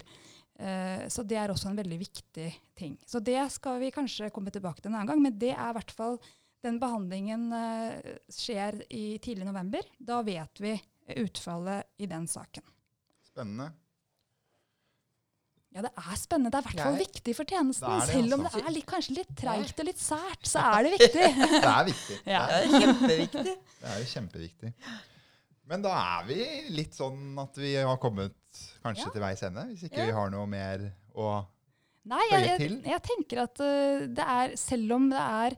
Uh, 0.59 1.05
så 1.11 1.23
det 1.23 1.39
er 1.39 1.53
også 1.53 1.71
en 1.71 1.79
veldig 1.79 2.01
viktig 2.01 2.49
ting. 2.77 2.97
Så 3.07 3.21
det 3.23 3.41
skal 3.55 3.79
vi 3.83 3.93
kanskje 3.95 4.31
komme 4.35 4.53
tilbake 4.53 4.81
til 4.81 4.91
en 4.91 4.99
annen 4.99 5.13
gang, 5.13 5.23
men 5.23 5.37
det 5.39 5.53
er 5.55 5.71
i 5.71 5.77
hvert 5.77 5.95
fall 5.95 6.19
den 6.65 6.79
behandlingen 6.81 7.51
uh, 7.53 8.15
skjer 8.33 8.81
i 8.91 9.19
tidlig 9.23 9.47
november. 9.47 9.85
Da 9.95 10.19
vet 10.25 10.63
vi 10.63 10.73
utfallet 11.19 12.01
i 12.03 12.09
den 12.09 12.27
saken. 12.29 12.65
Spennende. 13.29 13.71
Ja, 15.69 15.83
det 15.85 15.91
er 16.01 16.15
spennende. 16.17 16.49
Det 16.49 16.57
er 16.57 16.63
i 16.63 16.67
hvert 16.71 16.81
fall 16.87 16.97
viktig 16.97 17.35
for 17.37 17.49
tjenesten. 17.49 17.91
Det 17.93 18.07
det, 18.07 18.15
Selv 18.15 18.35
om 18.35 18.45
altså. 18.47 18.57
det 18.57 18.65
er 18.65 18.73
litt, 18.73 18.87
kanskje 18.89 19.15
litt 19.19 19.35
treigt 19.37 19.83
og 19.83 19.87
litt 19.89 20.01
sært, 20.01 20.49
så 20.49 20.63
er 20.71 20.87
det 20.87 20.93
viktig. 20.95 21.27
det 21.37 21.69
er 21.75 21.85
viktig. 21.91 22.17
Ja. 22.25 22.41
Det 22.49 22.57
er 22.57 22.73
kjempeviktig. 22.73 23.45
Det 23.53 23.93
er 23.93 24.01
jo 24.01 24.09
kjempeviktig. 24.15 24.73
Men 25.69 25.85
da 25.85 25.93
er 26.01 26.25
vi 26.25 26.41
litt 26.73 26.97
sånn 26.97 27.37
at 27.43 27.61
vi 27.61 27.75
har 27.77 28.01
kommet 28.01 28.35
kanskje 28.81 29.05
ja. 29.05 29.13
til 29.13 29.23
veis 29.23 29.45
ende, 29.45 29.67
hvis 29.69 29.85
ikke 29.85 30.01
ja. 30.01 30.09
vi 30.09 30.17
har 30.17 30.33
noe 30.33 30.49
mer 30.49 30.89
å 31.13 31.39
Nei, 32.09 32.23
jeg, 32.31 32.45
jeg, 32.47 32.75
jeg, 32.87 33.01
tenker 33.05 33.41
at 33.43 33.59
uh, 33.61 34.05
det 34.07 34.23
er 34.23 34.53
Selv 34.57 34.95
om 34.95 35.09
det 35.11 35.19
er 35.19 35.55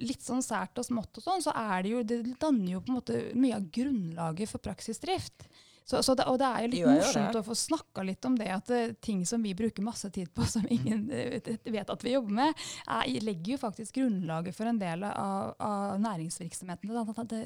litt 0.00 0.22
sånn 0.24 0.40
sært 0.40 0.78
og 0.80 0.86
smått 0.86 1.18
og 1.18 1.24
sånn, 1.24 1.42
så 1.44 1.52
er 1.52 1.82
det 1.84 1.90
jo 1.92 2.04
Det 2.06 2.20
danner 2.40 2.70
jo 2.70 2.80
på 2.80 2.92
en 2.92 2.96
måte 2.96 3.18
mye 3.36 3.58
av 3.58 3.66
grunnlaget 3.74 4.50
for 4.50 4.62
praksisdrift. 4.62 5.44
Så, 5.86 6.02
så 6.02 6.16
det, 6.18 6.24
og 6.26 6.34
det 6.42 6.46
er 6.50 6.64
jo 6.64 6.70
litt 6.72 6.80
jo, 6.80 6.92
morsomt 6.98 7.36
å 7.38 7.44
få 7.46 7.54
snakka 7.54 8.02
litt 8.02 8.26
om 8.26 8.34
det, 8.34 8.48
at 8.50 8.66
det, 8.66 8.78
eh, 8.88 8.94
ting 9.06 9.20
som 9.28 9.44
vi 9.46 9.52
bruker 9.54 9.84
masse 9.86 10.08
tid 10.10 10.32
på, 10.34 10.42
som 10.54 10.64
ingen 10.66 11.04
uh, 11.12 11.50
vet 11.62 11.92
at 11.94 12.02
vi 12.02 12.16
jobber 12.16 12.34
med, 12.40 12.64
er, 12.90 13.12
legger 13.22 13.52
jo 13.52 13.60
faktisk 13.62 14.00
grunnlaget 14.00 14.56
for 14.56 14.66
en 14.66 14.80
del 14.80 15.06
av, 15.06 15.52
av 15.62 16.00
næringsvirksomheten 16.02 16.90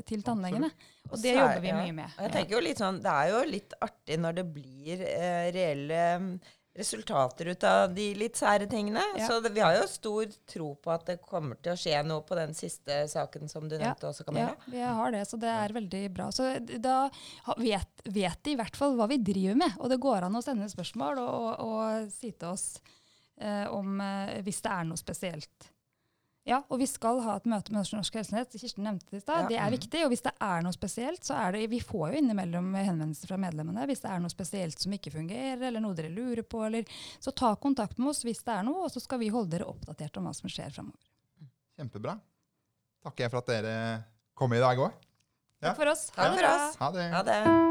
til 0.08 0.24
tannlegene. 0.24 0.70
Og 1.10 1.20
det 1.20 1.34
jobber 1.36 1.60
vi 1.66 1.74
mye 1.76 1.98
med. 2.00 2.16
Jeg 2.16 2.32
tenker 2.38 2.56
jo 2.56 2.62
litt 2.64 2.80
sånn, 2.80 3.02
Det 3.04 3.12
er 3.12 3.34
jo 3.34 3.44
litt 3.50 3.76
artig 3.84 4.18
når 4.24 4.40
det 4.40 4.46
blir 4.56 5.04
eh, 5.04 5.52
reelle 5.52 6.00
resultater 6.76 7.50
ut 7.50 7.64
av 7.66 7.94
de 7.94 8.06
litt 8.14 8.38
sære 8.38 8.66
tingene. 8.70 9.02
Ja. 9.18 9.26
Så 9.26 9.40
det, 9.42 9.50
vi 9.56 9.62
har 9.64 9.74
jo 9.74 9.86
stor 9.90 10.34
tro 10.48 10.68
på 10.78 10.92
at 10.94 11.08
det 11.08 11.16
kommer 11.24 11.58
til 11.58 11.74
å 11.74 11.80
skje 11.80 11.98
noe 12.06 12.22
på 12.26 12.38
den 12.38 12.54
siste 12.56 13.02
saken 13.10 13.50
som 13.50 13.66
du 13.66 13.74
nevnte 13.74 14.06
ja. 14.06 14.12
også, 14.12 14.26
Camilla. 14.28 14.54
Ja, 14.54 14.70
vi 14.70 14.84
har 15.00 15.16
det, 15.16 15.24
så 15.28 15.40
det 15.40 15.50
er 15.50 15.74
veldig 15.80 16.04
bra. 16.14 16.28
Så 16.34 16.52
da 16.78 17.00
vet, 17.58 18.06
vet 18.06 18.44
de 18.46 18.54
i 18.54 18.60
hvert 18.60 18.78
fall 18.78 18.94
hva 18.98 19.10
vi 19.10 19.18
driver 19.24 19.58
med. 19.64 19.76
Og 19.80 19.90
det 19.90 20.00
går 20.02 20.28
an 20.28 20.38
å 20.38 20.44
sende 20.44 20.70
spørsmål 20.70 21.20
og, 21.24 21.34
og, 21.34 21.66
og 21.66 22.14
si 22.14 22.30
til 22.30 22.54
oss 22.54 22.70
eh, 23.40 23.66
om 23.66 24.00
eh, 24.04 24.38
hvis 24.46 24.62
det 24.62 24.74
er 24.76 24.88
noe 24.88 25.00
spesielt 25.00 25.70
ja, 26.50 26.58
og 26.66 26.80
vi 26.80 26.86
skal 26.90 27.20
ha 27.22 27.36
et 27.38 27.46
møte 27.50 27.70
med 27.70 27.86
Norsk 27.94 28.16
Helsenett. 28.18 28.54
Kirsten 28.58 28.82
nevnte 28.86 29.06
det 29.12 29.20
i 29.20 29.22
stad. 29.22 29.44
Ja. 29.44 29.50
Det 29.52 29.58
er 29.62 29.74
viktig. 29.76 30.00
Og 30.06 30.10
hvis 30.10 30.24
det 30.24 30.32
er 30.42 30.64
noe 30.66 30.74
spesielt, 30.74 31.22
så 31.26 31.36
er 31.38 31.54
det 31.54 31.68
Vi 31.70 31.78
får 31.84 32.10
jo 32.10 32.22
innimellom 32.22 32.72
henvendelser 32.74 33.30
fra 33.30 33.38
medlemmene 33.40 33.86
hvis 33.90 34.02
det 34.02 34.10
er 34.10 34.22
noe 34.24 34.32
spesielt 34.32 34.82
som 34.82 34.96
ikke 34.96 35.14
fungerer, 35.14 35.62
eller 35.68 35.84
noe 35.84 35.94
dere 35.98 36.10
lurer 36.10 36.42
på, 36.42 36.64
eller 36.66 36.90
Så 37.22 37.34
ta 37.36 37.54
kontakt 37.54 38.00
med 38.00 38.12
oss 38.14 38.24
hvis 38.26 38.42
det 38.42 38.56
er 38.56 38.66
noe, 38.66 38.88
og 38.88 38.90
så 38.90 39.02
skal 39.02 39.22
vi 39.22 39.30
holde 39.30 39.54
dere 39.54 39.70
oppdatert 39.70 40.18
om 40.18 40.26
hva 40.26 40.34
som 40.36 40.50
skjer 40.50 40.74
framover. 40.74 41.00
Kjempebra. 41.78 42.18
Takker 43.06 43.24
jeg 43.24 43.32
for 43.32 43.44
at 43.44 43.54
dere 43.54 43.74
kom 44.34 44.52
i 44.56 44.60
dag 44.62 44.80
òg. 44.88 45.10
Ja. 45.60 45.70
Takk 45.70 45.82
for 45.84 45.94
oss. 45.94 46.08
Ha 46.16 46.32
det 46.32 46.40
bra. 46.42 46.54
Ha 46.80 46.94
det. 46.96 47.10
Ha 47.14 47.26
det. 47.30 47.68